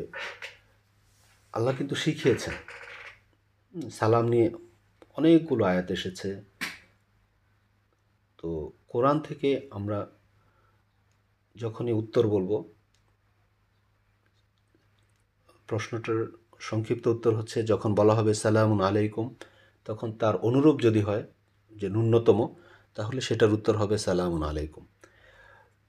আল্লাহ 1.52 1.76
কিন্তু 1.76 1.94
শিখিয়েছেন। 1.94 2.54
সালাম 3.90 4.28
নিয়ে 4.28 4.50
অনেকগুলো 5.16 5.64
আয়াত 5.64 5.90
এসেছে। 5.90 6.28
তো 8.38 8.72
কোরআন 8.88 9.20
থেকে 9.20 9.68
আমরা 9.70 9.98
যখনই 11.56 11.92
উত্তর 11.92 12.28
বলব, 12.28 12.50
প্রশ্নটার 15.68 16.20
সংক্ষিপ্ত 16.60 17.06
উত্তর 17.06 17.34
হচ্ছে, 17.34 17.62
যখন 17.62 17.94
বলা 17.94 18.14
হবে 18.14 18.34
সালামুন 18.34 18.80
আলাইকুম, 18.80 19.34
তখন 19.84 20.12
তার 20.12 20.36
অনুরূপ 20.36 20.80
যদি 20.80 21.00
হয়, 21.00 21.22
যে 21.76 21.88
ন্যূনতম, 21.88 22.54
তাহলে 22.94 23.20
সেটার 23.20 23.52
উত্তর 23.52 23.76
হবে 23.76 23.98
সালামুন 23.98 24.42
আলাইকুম। 24.42 24.84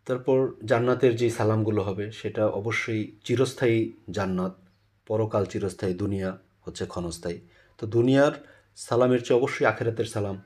তারপর 0.05 0.51
জান্নাতের 0.65 1.15
যে 1.15 1.29
সালামগুলো 1.29 1.82
হবে, 1.82 2.12
সেটা 2.12 2.47
অবশ্যই 2.47 3.17
চিরস্থায়ী 3.23 3.93
জান্নাত, 4.12 4.53
পরকাল 5.08 5.45
চিরস্থায়ী 5.45 5.93
দুনিয়া 5.93 6.38
হচ্ছে 6.65 6.86
ক্ষণস্থায়ী। 6.86 7.39
তো 7.77 7.88
দুনিয়ার 7.88 8.34
সালামের 8.77 9.23
চেয়ে 9.23 9.38
অবশ্যই 9.39 9.65
আখেরাতের 9.65 10.05
সালাম 10.05 10.38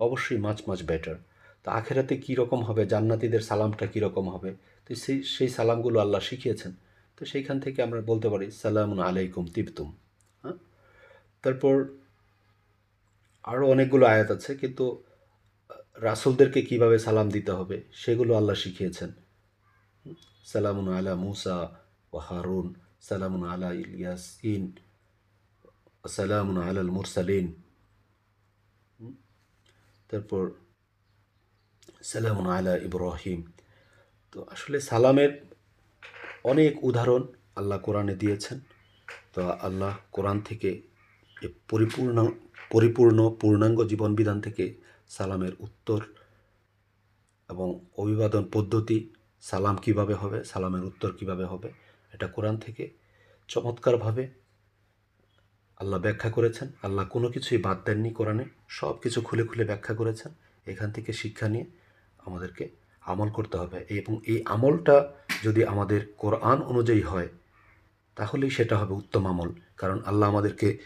অবশ্যই 0.00 0.38
মাছ 0.38 0.68
মাছ 0.68 0.82
বেটার 0.82 1.16
তো 1.64 1.70
আখেরাতে 1.70 2.16
কী 2.16 2.34
রকম 2.34 2.62
হবে, 2.62 2.86
জান্নাতীদের 2.86 3.40
সালামটা 3.40 3.86
কী 3.86 4.00
রকম 4.00 4.28
হবে? 4.28 4.54
তো 4.86 4.94
সেই 4.94 5.22
সেই 5.22 5.48
সালামগুলো 5.48 6.00
আল্লাহ 6.00 6.20
শিখিয়েছেন। 6.20 6.72
তো 7.16 7.24
সেইখান 7.24 7.60
থেকে 7.60 7.82
আমরা 7.82 8.00
বলতে 8.00 8.28
পারি, 8.28 8.50
সালামুন 8.50 9.00
আলাইকুম, 9.00 9.46
তিবতুম। 9.46 9.96
হ্যাঁ? 10.42 10.54
তারপর 11.42 11.88
আরও 13.44 13.70
অনেকগুলো 13.70 14.06
আয়াত 14.06 14.30
আছে, 14.30 14.54
কিন্তু 14.54 15.02
রাসুলদেরকে 15.96 16.62
কীভাবে 16.62 16.98
সালাম 16.98 17.28
দিতে 17.30 17.52
হবে, 17.52 17.82
সেগুলো 17.92 18.34
আল্লাহ 18.34 18.54
শিখিয়েছেন। 18.54 19.12
সালামুন 20.44 20.88
আলা 20.88 21.14
মুসা 21.14 21.76
ও 22.12 22.18
হারুন, 22.18 22.74
সালামুন 23.00 23.48
আলা 23.48 23.72
ইলিয়াসিন, 23.72 24.72
সালামুন 26.08 26.56
আলাল 26.56 26.90
মুরসালিন। 26.90 27.62
তারপর, 30.08 30.50
সালামুন 32.02 32.46
আলা 32.46 32.76
ইব্রাহিম। 32.76 33.42
তো 34.32 34.46
আসলে 34.50 34.80
সালামের 34.80 35.45
অনেক 36.50 36.72
উদাহরণ 36.88 37.22
আল্লাহ 37.58 37.78
কোরআনে 37.86 38.14
দিয়েছেন। 38.22 38.58
তো 39.34 39.40
আল্লাহ 39.66 39.92
কোরআন 40.12 40.38
থেকে 40.48 40.70
পরিপূর্ণ 41.70 42.16
পরিপূর্ণ 42.70 43.18
পূর্ণাঙ্গ 43.40 43.78
জীবন 43.90 44.10
বিধান 44.18 44.38
থেকে 44.40 44.64
সালামের 45.16 45.54
উত্তর 45.66 46.00
এবং 47.50 47.68
অভিবাদন 48.02 48.44
পদ্ধতি, 48.54 48.98
সালাম 49.42 49.76
কীভাবে 49.84 50.14
হবে, 50.14 50.38
সালামের 50.44 50.84
উত্তর 50.84 51.10
কীভাবে 51.18 51.44
হবে, 51.44 51.68
এটা 52.14 52.26
কোরআন 52.26 52.56
থেকে 52.64 52.84
চমৎকারভাবে 53.48 54.24
আল্লাহ 55.80 55.98
ব্যাখ্যা 56.00 56.30
করেছেন। 56.30 56.68
আল্লাহ 56.82 57.04
কোনো 57.14 57.26
কিছুই 57.34 57.58
বাদ 57.66 57.78
দেননি 57.86 58.10
কোরআনে, 58.18 58.44
সব 58.78 58.94
কিছু 59.02 59.18
খুলে 59.20 59.44
খুলে 59.48 59.64
ব্যাখ্যা 59.70 59.94
করেছেন। 59.94 60.30
এখান 60.66 60.88
থেকে 60.92 61.10
শিক্ষা 61.22 61.46
নিয়ে 61.48 61.66
আমাদেরকে 62.26 62.64
আমল 63.02 63.28
করতে 63.36 63.56
হবে 63.62 63.78
এবং 63.98 64.14
এই 64.32 64.38
আমলটা 64.54 64.96
যদি 65.42 65.64
আমাদের 65.64 66.00
কোরআন 66.16 66.62
অনুযায়ী 66.62 67.02
হয়, 67.02 67.28
তাহলেই 68.16 68.50
সেটা 68.50 68.78
হবে 68.78 68.94
উত্তম 68.94 69.26
আমল। 69.26 69.50
কারণ 69.76 70.02
আল্লাহ 70.06 70.28
আমাদেরকে 70.28 70.78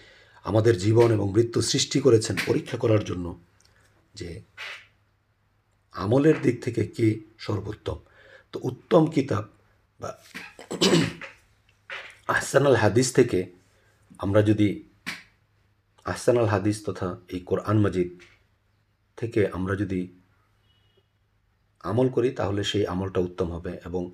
আমাদের 0.42 0.78
জীবন 0.78 1.12
এবং 1.12 1.32
মৃত্যু 1.32 1.60
সৃষ্টি 1.60 2.00
করেছেন 2.00 2.36
পরীক্ষা 2.46 2.76
করার 2.76 3.04
জন্য 3.04 3.40
যে 4.14 4.42
আমলের 5.92 6.34
দিক 6.42 6.62
থেকে 6.64 6.86
কে 6.86 7.20
সর্বোত্তম। 7.38 7.98
তো 8.52 8.60
উত্তম 8.62 9.06
কিতাব 9.06 9.44
বা 10.00 10.10
আহসানাল 12.28 12.76
হাদিস 12.76 13.12
থেকে 13.12 13.52
আমরা 14.18 14.42
যদি 14.42 14.90
আহসানাল 16.04 16.46
হাদিস 16.46 16.84
তথা 16.84 17.16
এই 17.28 17.40
কোরআন 17.40 17.78
মাজিদ 17.80 18.10
থেকে 19.16 19.48
আমরা 19.48 19.76
যদি 19.76 20.16
আমল 21.80 22.08
করি, 22.08 22.30
তাহলে 22.30 22.64
সেই 22.64 22.86
আমলটা 22.86 23.20
উত্তম 23.20 23.50
হবে 23.52 23.80
এবং 23.84 24.10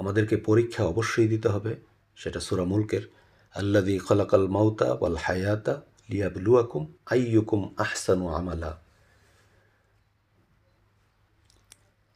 আমাদেরকে 0.00 0.36
পরীক্ষা 0.48 0.82
অবশ্যই 0.92 1.28
দিতে 1.28 1.48
হবে। 1.48 1.72
সেটা 2.16 2.40
সুরা 2.40 2.64
মুলকের 2.64 3.04
আল্লাদি 3.54 3.96
খলাকাল 3.98 4.46
মাউতা 4.48 4.88
ওয়াল 4.92 5.16
হায়াতা 5.16 5.74
লিয়াবলুয়াকুম 6.08 6.82
আইয়ুকুম 7.10 7.60
আহসানু 7.76 8.28
আমালা। 8.28 8.72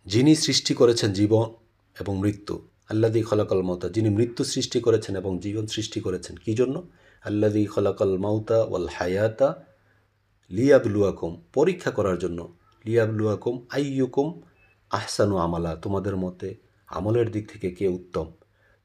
যিনি 0.06 0.32
সৃষ্টি 0.34 0.72
করেছেন 0.74 1.12
জীবন 1.12 1.46
এবং 2.00 2.14
মৃত্যু 2.20 2.54
আল্লাদি 2.92 3.20
খলাকাল 3.22 3.62
মাউতা, 3.62 3.86
যিনি 3.88 4.08
মৃত্যু 4.10 4.42
সৃষ্টি 4.44 4.78
করেছেন 4.80 5.16
এবং 5.16 5.32
জীবন 5.38 5.66
সৃষ্টি 5.66 5.98
করেছেন, 6.00 6.34
কি 6.36 6.52
জন্য? 6.54 6.76
আল্লাদি 7.24 7.62
খলাকাল 7.66 8.14
মাউতা 8.18 8.58
ওয়াল 8.62 8.88
হায়াতা 8.96 9.48
লিয়াবলুয়াকুম, 10.50 11.30
পরীক্ষা 11.52 11.90
করার 11.90 12.16
জন্য, 12.18 12.40
লিয়াবলুয়াকুম 12.84 13.54
আইয়ুকুম 13.70 14.26
আহসানু 14.90 15.34
আমালা, 15.36 15.72
তোমাদের 15.76 16.16
মতে 16.16 16.48
আমলের 16.86 17.30
দিক 17.30 17.52
থেকে 17.52 17.70
কে 17.70 17.88
উত্তম? 17.88 18.32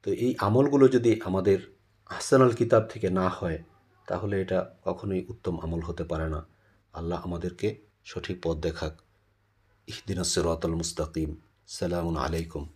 তো 0.02 0.12
এই 0.12 0.34
আমলগুলো 0.38 0.88
যদি 0.88 1.20
আমাদের 1.24 1.76
আহসানাল 2.06 2.50
কিতাব 2.50 2.82
থেকে 2.82 3.10
না 3.10 3.28
হয়, 3.28 3.64
তাহলে 4.06 4.40
এটা 4.40 4.74
কখনোই 4.84 5.26
উত্তম 5.28 5.60
আমল 5.60 5.80
হতে 5.80 6.04
পারে 6.04 6.28
না। 6.28 6.46
আল্লাহ 6.92 7.20
আমাদেরকে 7.24 7.80
সঠিক 8.04 8.38
পথ 8.42 8.56
দেখাক। 8.56 9.00
ইহদিন 9.86 10.22
সিরাতাল 10.22 10.74
মুস্তাকিম। 10.74 11.36
সালামুন 11.66 12.16
আলাইকুম। 12.16 12.68